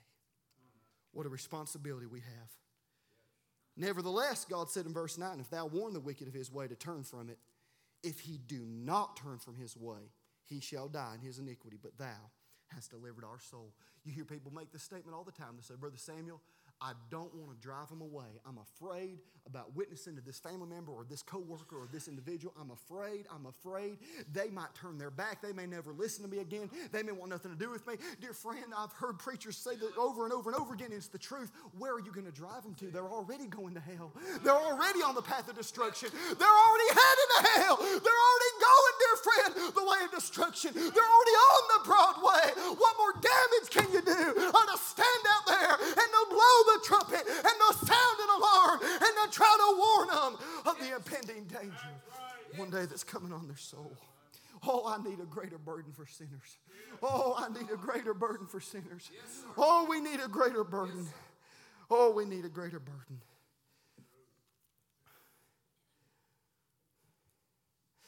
What 1.12 1.26
a 1.26 1.28
responsibility 1.28 2.06
we 2.06 2.20
have. 2.20 2.50
Nevertheless, 3.76 4.44
God 4.48 4.70
said 4.70 4.86
in 4.86 4.92
verse 4.92 5.18
9, 5.18 5.40
if 5.40 5.50
thou 5.50 5.66
warn 5.66 5.92
the 5.92 6.00
wicked 6.00 6.28
of 6.28 6.34
his 6.34 6.50
way 6.50 6.68
to 6.68 6.74
turn 6.74 7.02
from 7.02 7.28
it, 7.28 7.38
if 8.02 8.20
he 8.20 8.38
do 8.38 8.64
not 8.66 9.16
turn 9.16 9.38
from 9.38 9.56
his 9.56 9.76
way, 9.76 10.12
he 10.44 10.60
shall 10.60 10.88
die 10.88 11.14
in 11.14 11.26
his 11.26 11.38
iniquity, 11.38 11.78
but 11.80 11.98
thou 11.98 12.30
hast 12.68 12.90
delivered 12.90 13.24
our 13.24 13.38
soul. 13.38 13.74
You 14.04 14.12
hear 14.12 14.24
people 14.24 14.52
make 14.52 14.72
this 14.72 14.82
statement 14.82 15.16
all 15.16 15.24
the 15.24 15.32
time. 15.32 15.56
They 15.56 15.62
say, 15.62 15.74
Brother 15.78 15.96
Samuel, 15.96 16.40
I 16.82 16.92
don't 17.10 17.34
want 17.34 17.52
to 17.52 17.60
drive 17.60 17.88
them 17.88 18.00
away. 18.00 18.40
I'm 18.46 18.58
afraid 18.58 19.18
about 19.46 19.74
witnessing 19.76 20.16
to 20.16 20.22
this 20.22 20.38
family 20.38 20.68
member 20.68 20.92
or 20.92 21.04
this 21.04 21.22
coworker 21.22 21.76
or 21.76 21.88
this 21.92 22.08
individual. 22.08 22.54
I'm 22.58 22.70
afraid. 22.70 23.26
I'm 23.34 23.46
afraid 23.46 23.98
they 24.32 24.48
might 24.48 24.74
turn 24.74 24.96
their 24.96 25.10
back. 25.10 25.42
They 25.42 25.52
may 25.52 25.66
never 25.66 25.92
listen 25.92 26.24
to 26.24 26.30
me 26.30 26.38
again. 26.38 26.70
They 26.92 27.02
may 27.02 27.12
want 27.12 27.30
nothing 27.30 27.52
to 27.52 27.58
do 27.58 27.70
with 27.70 27.86
me. 27.86 27.94
Dear 28.20 28.32
friend, 28.32 28.64
I've 28.76 28.92
heard 28.92 29.18
preachers 29.18 29.56
say 29.58 29.76
that 29.76 29.98
over 29.98 30.24
and 30.24 30.32
over 30.32 30.50
and 30.50 30.58
over 30.58 30.72
again. 30.72 30.88
It's 30.92 31.08
the 31.08 31.18
truth. 31.18 31.50
Where 31.78 31.92
are 31.94 32.00
you 32.00 32.12
going 32.12 32.26
to 32.26 32.32
drive 32.32 32.62
them 32.62 32.74
to? 32.76 32.86
They're 32.86 33.08
already 33.08 33.46
going 33.46 33.74
to 33.74 33.80
hell. 33.80 34.12
They're 34.42 34.54
already 34.54 35.02
on 35.02 35.14
the 35.14 35.22
path 35.22 35.48
of 35.48 35.56
destruction. 35.56 36.08
They're 36.12 36.48
already 36.48 36.88
heading 36.88 37.30
to 37.36 37.42
hell. 37.60 37.76
They're 37.76 38.22
already 38.24 38.52
going, 38.56 38.94
dear 39.00 39.16
friend, 39.20 39.74
the 39.74 39.84
way 39.84 39.98
of 40.04 40.10
destruction. 40.12 40.72
They're 40.74 41.12
already 41.12 41.36
on 41.36 41.62
the 41.76 41.80
Broadway. 41.84 42.76
What 42.78 42.94
more 42.96 43.19
damage 43.20 43.68
can 43.70 43.86
you 43.92 44.00
do 44.02 44.12
on 44.12 44.66
to 44.66 44.78
stand 44.82 45.24
out 45.36 45.46
there 45.46 45.74
and 45.76 46.08
to 46.10 46.22
blow 46.28 46.56
the 46.72 46.80
trumpet 46.84 47.24
and 47.28 47.54
they'll 47.60 47.86
sound 47.86 48.16
an 48.20 48.30
alarm 48.36 48.80
and 48.82 49.10
they'll 49.16 49.32
try 49.32 49.54
to 49.56 49.68
warn 49.76 50.08
them 50.08 50.32
of 50.66 50.78
the 50.80 50.94
impending 50.94 51.44
danger 51.44 51.92
one 52.56 52.70
day 52.70 52.86
that's 52.86 53.04
coming 53.04 53.32
on 53.32 53.46
their 53.46 53.56
soul. 53.56 53.92
Oh, 54.66 54.86
I 54.86 55.02
need 55.02 55.20
a 55.20 55.26
greater 55.26 55.58
burden 55.58 55.92
for 55.92 56.06
sinners. 56.06 56.58
Oh, 57.02 57.34
I 57.38 57.48
need 57.52 57.70
a 57.70 57.76
greater 57.76 58.12
burden 58.12 58.46
for 58.46 58.60
sinners. 58.60 59.10
Oh, 59.56 59.86
we 59.88 60.00
need 60.00 60.20
a 60.20 60.28
greater 60.28 60.64
burden. 60.64 61.06
Oh, 61.90 62.12
we 62.12 62.24
need 62.24 62.44
a 62.44 62.48
greater 62.48 62.78
burden. 62.78 63.20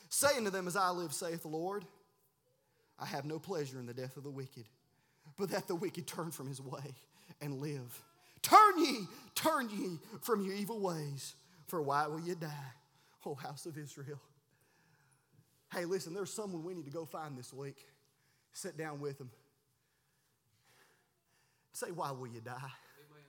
Saying 0.08 0.44
to 0.44 0.50
them, 0.50 0.66
As 0.68 0.76
I 0.76 0.90
live, 0.90 1.12
saith 1.14 1.42
the 1.42 1.48
Lord, 1.48 1.84
I 2.98 3.06
have 3.06 3.24
no 3.24 3.38
pleasure 3.38 3.80
in 3.80 3.86
the 3.86 3.94
death 3.94 4.16
of 4.16 4.22
the 4.22 4.30
wicked, 4.30 4.66
but 5.36 5.50
that 5.50 5.68
the 5.68 5.74
wicked 5.74 6.06
turn 6.06 6.30
from 6.30 6.48
his 6.48 6.60
way 6.60 6.94
and 7.40 7.60
live. 7.60 8.02
Turn 8.42 8.78
ye, 8.78 9.06
turn 9.34 9.68
ye 9.70 9.98
from 10.20 10.44
your 10.44 10.54
evil 10.54 10.80
ways, 10.80 11.34
for 11.66 11.80
why 11.80 12.06
will 12.06 12.20
ye 12.20 12.34
die, 12.34 12.48
O 13.24 13.34
house 13.34 13.66
of 13.66 13.78
Israel? 13.78 14.20
Hey, 15.72 15.84
listen, 15.84 16.12
there's 16.12 16.32
someone 16.32 16.64
we 16.64 16.74
need 16.74 16.84
to 16.84 16.90
go 16.90 17.04
find 17.04 17.36
this 17.38 17.52
week. 17.52 17.76
Sit 18.52 18.76
down 18.76 19.00
with 19.00 19.18
them. 19.18 19.30
Say, 21.72 21.90
why 21.90 22.10
will 22.10 22.26
you 22.26 22.40
die? 22.40 22.52
Amen. 22.52 23.24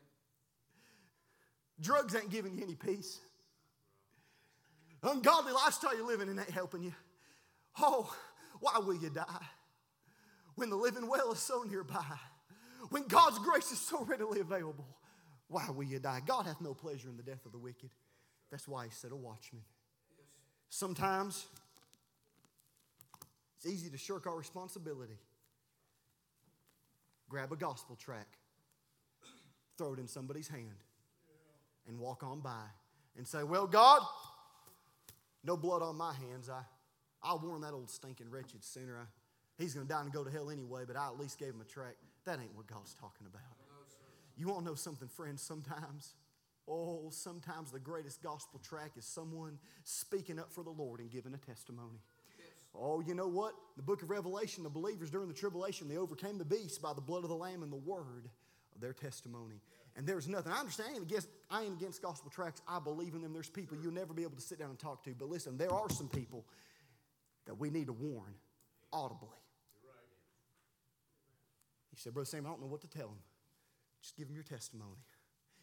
Drugs 1.80 2.16
ain't 2.16 2.30
giving 2.30 2.58
you 2.58 2.64
any 2.64 2.76
peace. 2.76 3.20
Ungodly 5.02 5.54
lifestyle 5.54 5.96
you're 5.96 6.08
living 6.08 6.28
in 6.28 6.38
ain't 6.38 6.50
helping 6.50 6.84
you. 6.84 6.94
Oh, 7.80 8.14
why 8.60 8.80
will 8.80 8.96
you 8.96 9.10
die? 9.10 9.24
When 10.56 10.70
the 10.70 10.76
living 10.76 11.08
well 11.08 11.32
is 11.32 11.40
so 11.40 11.64
nearby, 11.64 12.06
when 12.90 13.08
God's 13.08 13.40
grace 13.40 13.72
is 13.72 13.80
so 13.80 14.04
readily 14.04 14.40
available, 14.40 14.88
why 15.48 15.70
will 15.70 15.84
you 15.84 16.00
die? 16.00 16.22
God 16.26 16.46
hath 16.46 16.62
no 16.62 16.74
pleasure 16.74 17.10
in 17.10 17.18
the 17.18 17.24
death 17.24 17.46
of 17.46 17.52
the 17.52 17.58
wicked. 17.58 17.90
That's 18.52 18.68
why 18.68 18.86
he 18.86 18.92
said 18.92 19.12
a 19.12 19.16
watchman. 19.16 19.64
Sometimes 20.70 21.46
it's 23.56 23.66
easy 23.66 23.90
to 23.90 23.98
shirk 23.98 24.28
our 24.28 24.36
responsibility. 24.36 25.18
Grab 27.30 27.52
a 27.52 27.56
gospel 27.56 27.96
track, 27.96 28.28
throw 29.78 29.94
it 29.94 30.00
in 30.00 30.08
somebody's 30.08 30.48
hand, 30.48 30.84
and 31.88 32.00
walk 32.00 32.24
on 32.24 32.42
by 32.42 32.66
and 33.18 33.28
say, 33.28 33.44
Well, 33.44 33.66
God, 33.66 34.02
no 35.44 35.58
blood 35.58 35.82
on 35.82 35.96
my 35.96 36.14
hands. 36.14 36.50
I, 36.50 36.62
I 37.24 37.36
warned 37.36 37.64
that 37.64 37.74
old 37.74 37.90
stinking 37.90 38.30
wretched 38.30 38.64
sinner. 38.64 38.98
I, 39.00 39.06
he's 39.58 39.74
going 39.74 39.88
to 39.88 39.94
die 39.94 40.02
and 40.02 40.12
go 40.12 40.24
to 40.24 40.32
hell 40.32 40.50
anyway, 40.50 40.84
but 40.88 40.96
I 40.96 41.08
at 41.08 41.20
least 41.20 41.40
gave 41.40 41.50
him 41.50 41.62
a 41.62 41.66
track. 41.66 41.96
That 42.26 42.40
ain't 42.40 42.56
what 42.56 42.68
God's 42.68 42.94
talking 42.94 43.28
about. 43.28 43.42
You 44.38 44.48
want 44.48 44.62
to 44.62 44.66
know 44.66 44.76
something, 44.76 45.08
friends? 45.08 45.42
Sometimes, 45.42 46.16
oh, 46.68 47.10
sometimes 47.12 47.72
the 47.72 47.80
greatest 47.80 48.24
gospel 48.24 48.60
track 48.60 48.92
is 48.98 49.06
someone 49.06 49.60
speaking 49.84 50.40
up 50.40 50.52
for 50.52 50.64
the 50.64 50.72
Lord 50.72 51.00
and 51.00 51.12
giving 51.12 51.34
a 51.34 51.38
testimony. 51.38 52.00
Oh, 52.76 53.02
you 53.02 53.14
know 53.14 53.28
what? 53.28 53.54
The 53.78 53.84
book 53.84 54.02
of 54.02 54.10
Revelation, 54.10 54.64
the 54.64 54.70
believers 54.70 55.12
during 55.12 55.28
the 55.28 55.34
tribulation, 55.34 55.88
they 55.88 55.98
overcame 55.98 56.40
the 56.40 56.46
beast 56.46 56.82
by 56.82 56.94
the 56.94 57.02
blood 57.02 57.24
of 57.24 57.30
the 57.30 57.36
Lamb 57.36 57.62
and 57.62 57.72
the 57.72 57.78
word 57.78 58.30
of 58.74 58.82
their 58.82 58.94
testimony. 58.94 59.62
And 59.96 60.08
there's 60.08 60.28
nothing. 60.28 60.52
I 60.52 60.60
understand 60.60 60.90
I 60.92 60.94
ain't, 60.96 61.04
against, 61.04 61.28
I 61.52 61.62
ain't 61.62 61.80
against 61.80 62.02
gospel 62.02 62.32
tracks. 62.32 62.64
I 62.68 62.80
believe 62.80 63.14
in 63.14 63.22
them. 63.22 63.32
There's 63.32 63.50
people 63.50 63.78
you'll 63.80 63.94
never 63.94 64.12
be 64.12 64.24
able 64.24 64.36
to 64.36 64.42
sit 64.42 64.58
down 64.58 64.72
and 64.72 64.80
talk 64.80 65.04
to. 65.04 65.12
But 65.12 65.30
listen, 65.30 65.56
there 65.56 65.72
are 65.72 65.90
some 65.90 66.10
people 66.10 66.46
that 67.46 67.60
we 67.60 67.70
need 67.70 67.88
to 67.88 67.94
warn 67.94 68.34
audibly. 68.92 69.38
He 71.94 72.00
said, 72.00 72.14
Brother 72.14 72.26
Sam, 72.26 72.46
I 72.46 72.50
don't 72.50 72.62
know 72.62 72.68
what 72.68 72.82
to 72.82 72.90
tell 72.90 73.08
them. 73.08 73.20
Just 74.02 74.18
give 74.18 74.28
them 74.28 74.36
your 74.36 74.44
testimony. 74.44 74.98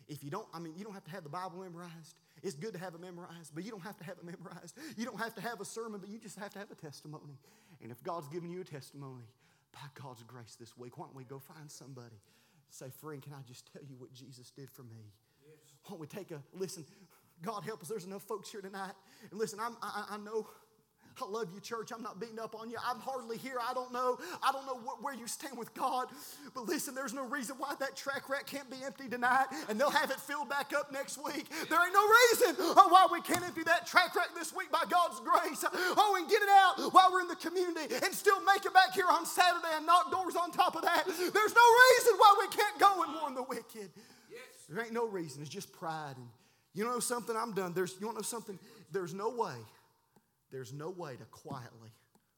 If 0.08 0.24
you 0.24 0.30
don't, 0.30 0.46
I 0.54 0.58
mean, 0.58 0.74
you 0.76 0.84
don't 0.84 0.94
have 0.94 1.04
to 1.04 1.10
have 1.10 1.22
the 1.22 1.30
Bible 1.30 1.58
memorized. 1.62 2.16
It's 2.42 2.54
good 2.54 2.72
to 2.72 2.78
have 2.78 2.94
it 2.94 3.00
memorized, 3.00 3.54
but 3.54 3.64
you 3.64 3.70
don't 3.70 3.82
have 3.82 3.96
to 3.98 4.04
have 4.04 4.16
it 4.18 4.24
memorized. 4.24 4.76
You 4.96 5.04
don't 5.04 5.18
have 5.18 5.34
to 5.34 5.40
have 5.40 5.60
a 5.60 5.64
sermon, 5.64 6.00
but 6.00 6.08
you 6.08 6.18
just 6.18 6.38
have 6.38 6.50
to 6.50 6.58
have 6.58 6.70
a 6.70 6.74
testimony. 6.74 7.38
And 7.82 7.92
if 7.92 8.02
God's 8.02 8.28
given 8.28 8.50
you 8.50 8.60
a 8.60 8.64
testimony, 8.64 9.24
by 9.72 9.86
God's 10.02 10.22
grace 10.24 10.56
this 10.58 10.76
week, 10.76 10.98
why 10.98 11.06
don't 11.06 11.14
we 11.14 11.24
go 11.24 11.38
find 11.38 11.70
somebody? 11.70 12.16
Say, 12.70 12.86
friend, 13.00 13.22
can 13.22 13.32
I 13.34 13.42
just 13.46 13.70
tell 13.72 13.82
you 13.82 13.96
what 13.98 14.12
Jesus 14.12 14.50
did 14.50 14.70
for 14.70 14.82
me? 14.82 15.12
Yes. 15.46 15.58
Why 15.84 15.90
don't 15.90 16.00
we 16.00 16.06
take 16.06 16.30
a 16.30 16.42
listen? 16.54 16.84
God 17.42 17.62
help 17.64 17.82
us. 17.82 17.88
There's 17.88 18.04
enough 18.04 18.22
folks 18.22 18.50
here 18.50 18.60
tonight. 18.60 18.92
And 19.30 19.38
listen, 19.38 19.58
I'm, 19.60 19.76
I, 19.82 20.06
I 20.10 20.16
know 20.18 20.48
I 21.20 21.26
love 21.26 21.48
you, 21.52 21.60
church. 21.60 21.92
I'm 21.92 22.02
not 22.02 22.20
beating 22.20 22.38
up 22.38 22.54
on 22.54 22.70
you. 22.70 22.76
I'm 22.84 23.00
hardly 23.00 23.36
here. 23.36 23.58
I 23.60 23.74
don't 23.74 23.92
know. 23.92 24.18
I 24.42 24.52
don't 24.52 24.66
know 24.66 24.78
what, 24.84 25.02
where 25.02 25.14
you 25.14 25.26
stand 25.26 25.58
with 25.58 25.72
God. 25.74 26.08
But 26.54 26.66
listen, 26.66 26.94
there's 26.94 27.12
no 27.12 27.26
reason 27.26 27.56
why 27.58 27.74
that 27.80 27.96
track 27.96 28.28
rack 28.28 28.46
can't 28.46 28.70
be 28.70 28.76
empty 28.84 29.08
tonight 29.08 29.46
and 29.68 29.78
they'll 29.78 29.90
have 29.90 30.10
it 30.10 30.20
filled 30.20 30.48
back 30.48 30.72
up 30.76 30.92
next 30.92 31.22
week. 31.22 31.48
There 31.68 31.78
ain't 31.82 31.94
no 31.94 32.06
reason 32.06 32.56
oh, 32.76 32.88
why 32.88 33.06
we 33.10 33.20
can't 33.20 33.44
empty 33.44 33.62
that 33.64 33.86
track 33.86 34.14
rack 34.14 34.28
this 34.34 34.54
week 34.54 34.70
by 34.70 34.82
God's 34.88 35.20
grace. 35.20 35.64
Oh, 35.96 36.16
and 36.18 36.28
get 36.28 36.42
it 36.42 36.48
out 36.48 36.92
while 36.92 37.10
we're 37.12 37.20
in 37.20 37.28
the 37.28 37.36
community 37.36 37.94
and 37.94 38.14
still 38.14 38.40
make 38.44 38.64
it 38.64 38.72
back 38.72 38.94
here 38.94 39.08
on 39.10 39.26
Saturday 39.26 39.74
and 39.76 39.86
knock 39.86 40.10
doors 40.10 40.36
on 40.36 40.50
top 40.50 40.76
of 40.76 40.82
that. 40.82 41.04
There's 41.06 41.54
no 41.54 41.66
reason 41.90 42.12
why 42.16 42.36
we 42.40 42.56
can't 42.56 42.78
go 42.78 43.02
and 43.02 43.14
warn 43.20 43.34
the 43.34 43.42
wicked. 43.42 43.90
Yes. 44.30 44.40
There 44.68 44.82
ain't 44.82 44.92
no 44.92 45.06
reason. 45.06 45.42
It's 45.42 45.50
just 45.50 45.72
pride. 45.72 46.14
And 46.16 46.28
you 46.74 46.84
know 46.84 47.00
something? 47.00 47.36
I'm 47.36 47.52
done. 47.52 47.74
There's, 47.74 47.96
you 48.00 48.06
want 48.06 48.18
to 48.18 48.22
know 48.22 48.26
something? 48.26 48.58
There's 48.92 49.14
no 49.14 49.30
way 49.30 49.54
there's 50.50 50.72
no 50.72 50.90
way 50.90 51.16
to 51.16 51.24
quietly 51.26 51.90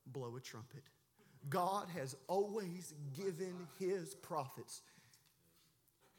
blow 0.07 0.37
a 0.37 0.41
trumpet. 0.41 0.83
God 1.49 1.89
has 1.97 2.15
always 2.29 2.95
given 3.17 3.55
his 3.79 4.15
prophets 4.15 4.83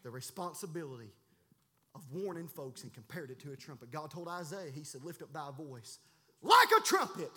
the 0.03 0.09
responsibility 0.09 1.11
of 1.95 2.01
warning 2.11 2.47
folks 2.47 2.83
and 2.83 2.93
compared 2.93 3.29
it 3.31 3.39
to 3.39 3.51
a 3.51 3.55
trumpet. 3.55 3.91
God 3.91 4.11
told 4.11 4.27
Isaiah, 4.27 4.71
He 4.73 4.83
said, 4.83 5.03
Lift 5.03 5.21
up 5.21 5.31
thy 5.31 5.49
voice 5.51 5.99
like 6.41 6.67
a 6.77 6.81
trumpet. 6.81 7.31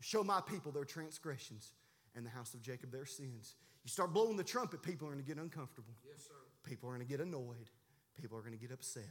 Show 0.00 0.24
my 0.24 0.40
people 0.40 0.72
their 0.72 0.84
transgressions 0.84 1.72
and 2.14 2.24
the 2.24 2.30
house 2.30 2.54
of 2.54 2.62
Jacob 2.62 2.92
their 2.92 3.06
sins. 3.06 3.54
You 3.84 3.90
start 3.90 4.12
blowing 4.14 4.36
the 4.36 4.44
trumpet, 4.44 4.82
people 4.82 5.08
are 5.08 5.12
going 5.12 5.22
to 5.22 5.28
get 5.28 5.42
uncomfortable. 5.42 5.94
Yes, 6.06 6.24
sir. 6.26 6.34
People 6.62 6.88
are 6.88 6.94
going 6.94 7.06
to 7.06 7.10
get 7.10 7.20
annoyed. 7.20 7.70
People 8.20 8.38
are 8.38 8.40
going 8.40 8.52
to 8.52 8.58
get 8.58 8.72
upset. 8.72 9.04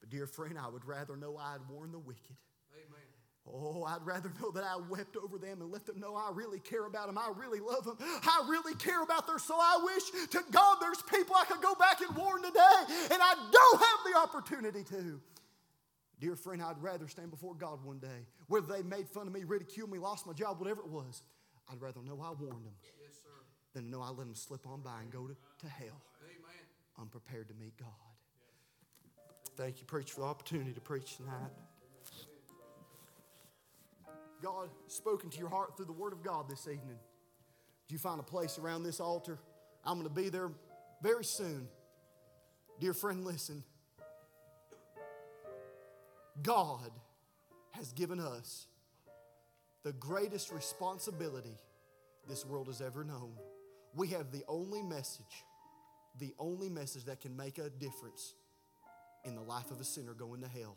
But, 0.00 0.10
dear 0.10 0.26
friend, 0.26 0.58
I 0.58 0.68
would 0.68 0.84
rather 0.84 1.16
know 1.16 1.36
I 1.36 1.52
had 1.52 1.60
warned 1.68 1.94
the 1.94 1.98
wicked 1.98 2.36
Oh, 3.52 3.84
I'd 3.84 4.04
rather 4.04 4.30
know 4.40 4.50
that 4.52 4.64
I 4.64 4.76
wept 4.88 5.16
over 5.16 5.38
them 5.38 5.60
and 5.60 5.70
let 5.70 5.86
them 5.86 5.98
know 5.98 6.14
I 6.14 6.30
really 6.32 6.60
care 6.60 6.86
about 6.86 7.06
them. 7.06 7.18
I 7.18 7.32
really 7.36 7.60
love 7.60 7.84
them. 7.84 7.96
I 8.00 8.46
really 8.48 8.74
care 8.74 9.02
about 9.02 9.26
their 9.26 9.38
soul. 9.38 9.58
I 9.60 9.80
wish 9.84 10.28
to 10.30 10.40
God 10.50 10.78
there's 10.80 11.02
people 11.02 11.34
I 11.36 11.44
could 11.44 11.60
go 11.60 11.74
back 11.74 12.00
and 12.00 12.16
warn 12.16 12.42
today, 12.42 12.80
and 13.10 13.20
I 13.20 13.34
don't 13.50 13.80
have 13.80 14.12
the 14.12 14.18
opportunity 14.18 14.84
to. 14.84 15.20
Dear 16.20 16.36
friend, 16.36 16.62
I'd 16.62 16.80
rather 16.82 17.08
stand 17.08 17.30
before 17.30 17.54
God 17.54 17.82
one 17.82 17.98
day, 17.98 18.26
whether 18.46 18.66
they 18.66 18.82
made 18.82 19.08
fun 19.08 19.26
of 19.26 19.32
me, 19.32 19.44
ridiculed 19.44 19.90
me, 19.90 19.98
lost 19.98 20.26
my 20.26 20.34
job, 20.34 20.60
whatever 20.60 20.82
it 20.82 20.88
was. 20.88 21.22
I'd 21.72 21.80
rather 21.80 22.00
know 22.02 22.20
I 22.22 22.32
warned 22.32 22.66
them 22.66 22.74
yes, 22.82 23.20
than 23.74 23.84
to 23.84 23.90
know 23.90 24.02
I 24.02 24.08
let 24.08 24.18
them 24.18 24.34
slip 24.34 24.66
on 24.66 24.82
by 24.82 25.00
and 25.00 25.10
go 25.10 25.26
to, 25.26 25.34
to 25.34 25.68
hell 25.68 26.02
Amen. 26.22 27.00
unprepared 27.00 27.48
to 27.48 27.54
meet 27.54 27.76
God. 27.78 27.88
Thank 29.56 29.80
you, 29.80 29.86
preach, 29.86 30.12
for 30.12 30.20
the 30.20 30.26
opportunity 30.26 30.72
to 30.72 30.80
preach 30.80 31.16
tonight. 31.16 31.50
God 34.42 34.68
spoken 34.86 35.30
to 35.30 35.38
your 35.38 35.48
heart 35.48 35.76
through 35.76 35.86
the 35.86 35.92
Word 35.92 36.12
of 36.12 36.22
God 36.22 36.48
this 36.48 36.66
evening? 36.66 36.98
Do 37.88 37.94
you 37.94 37.98
find 37.98 38.20
a 38.20 38.24
place 38.24 38.58
around 38.58 38.82
this 38.82 39.00
altar? 39.00 39.38
I'm 39.84 39.98
going 39.98 40.08
to 40.08 40.14
be 40.14 40.28
there 40.28 40.50
very 41.02 41.24
soon. 41.24 41.68
Dear 42.78 42.94
friend, 42.94 43.24
listen. 43.24 43.64
God 46.42 46.90
has 47.72 47.92
given 47.92 48.20
us 48.20 48.66
the 49.82 49.92
greatest 49.92 50.52
responsibility 50.52 51.58
this 52.28 52.46
world 52.46 52.68
has 52.68 52.80
ever 52.80 53.04
known. 53.04 53.32
We 53.94 54.08
have 54.08 54.30
the 54.30 54.44
only 54.48 54.82
message, 54.82 55.44
the 56.18 56.34
only 56.38 56.68
message 56.68 57.04
that 57.04 57.20
can 57.20 57.36
make 57.36 57.58
a 57.58 57.70
difference 57.70 58.34
in 59.24 59.34
the 59.34 59.42
life 59.42 59.70
of 59.70 59.80
a 59.80 59.84
sinner 59.84 60.14
going 60.14 60.42
to 60.42 60.48
hell. 60.48 60.76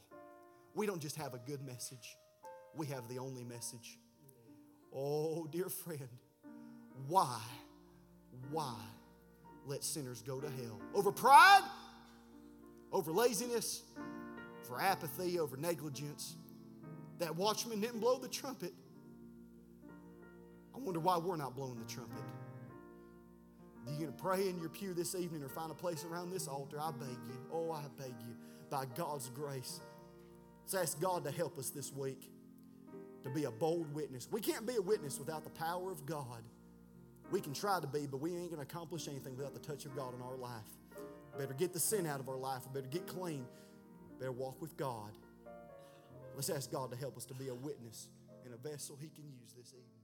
We 0.73 0.85
don't 0.85 1.01
just 1.01 1.15
have 1.17 1.33
a 1.33 1.39
good 1.39 1.61
message, 1.61 2.17
we 2.75 2.87
have 2.87 3.07
the 3.07 3.19
only 3.19 3.43
message. 3.43 3.97
Oh, 4.95 5.47
dear 5.51 5.69
friend, 5.69 6.07
why, 7.07 7.39
why 8.51 8.75
let 9.65 9.83
sinners 9.83 10.21
go 10.21 10.39
to 10.39 10.47
hell? 10.47 10.79
Over 10.93 11.11
pride? 11.11 11.63
Over 12.91 13.11
laziness? 13.11 13.83
For 14.63 14.79
apathy? 14.79 15.39
Over 15.39 15.57
negligence? 15.57 16.35
That 17.19 17.35
watchman 17.35 17.81
didn't 17.81 17.99
blow 17.99 18.17
the 18.17 18.27
trumpet. 18.27 18.73
I 20.75 20.79
wonder 20.79 20.99
why 20.99 21.17
we're 21.17 21.37
not 21.37 21.55
blowing 21.55 21.79
the 21.79 21.91
trumpet. 21.91 22.23
Are 23.85 23.91
you 23.91 23.99
going 23.99 24.13
to 24.13 24.23
pray 24.23 24.47
in 24.47 24.59
your 24.59 24.69
pew 24.69 24.93
this 24.93 25.13
evening 25.13 25.43
or 25.43 25.49
find 25.49 25.71
a 25.71 25.75
place 25.75 26.05
around 26.05 26.31
this 26.31 26.47
altar? 26.47 26.79
I 26.79 26.91
beg 26.91 27.09
you. 27.09 27.37
Oh, 27.51 27.71
I 27.71 27.83
beg 27.97 28.13
you. 28.21 28.35
By 28.69 28.85
God's 28.95 29.29
grace. 29.29 29.81
Let's 30.63 30.73
ask 30.73 31.01
God 31.01 31.23
to 31.25 31.31
help 31.31 31.57
us 31.57 31.69
this 31.69 31.91
week 31.91 32.29
to 33.23 33.29
be 33.29 33.45
a 33.45 33.51
bold 33.51 33.93
witness. 33.93 34.27
We 34.31 34.41
can't 34.41 34.65
be 34.65 34.75
a 34.75 34.81
witness 34.81 35.19
without 35.19 35.43
the 35.43 35.49
power 35.51 35.91
of 35.91 36.05
God. 36.05 36.43
We 37.31 37.41
can 37.41 37.53
try 37.53 37.79
to 37.79 37.87
be, 37.87 38.05
but 38.05 38.17
we 38.17 38.31
ain't 38.31 38.51
going 38.51 38.63
to 38.63 38.69
accomplish 38.69 39.07
anything 39.07 39.35
without 39.35 39.53
the 39.53 39.59
touch 39.59 39.85
of 39.85 39.95
God 39.95 40.13
in 40.13 40.21
our 40.21 40.35
life. 40.35 40.61
Better 41.37 41.53
get 41.53 41.73
the 41.73 41.79
sin 41.79 42.05
out 42.05 42.19
of 42.19 42.29
our 42.29 42.37
life. 42.37 42.61
Better 42.73 42.87
get 42.87 43.07
clean. 43.07 43.45
Better 44.19 44.31
walk 44.31 44.61
with 44.61 44.77
God. 44.77 45.11
Let's 46.35 46.49
ask 46.49 46.71
God 46.71 46.91
to 46.91 46.97
help 46.97 47.17
us 47.17 47.25
to 47.25 47.33
be 47.33 47.47
a 47.47 47.55
witness 47.55 48.09
and 48.45 48.53
a 48.53 48.57
vessel 48.57 48.97
He 48.99 49.09
can 49.09 49.25
use 49.25 49.53
this 49.57 49.69
evening. 49.69 50.02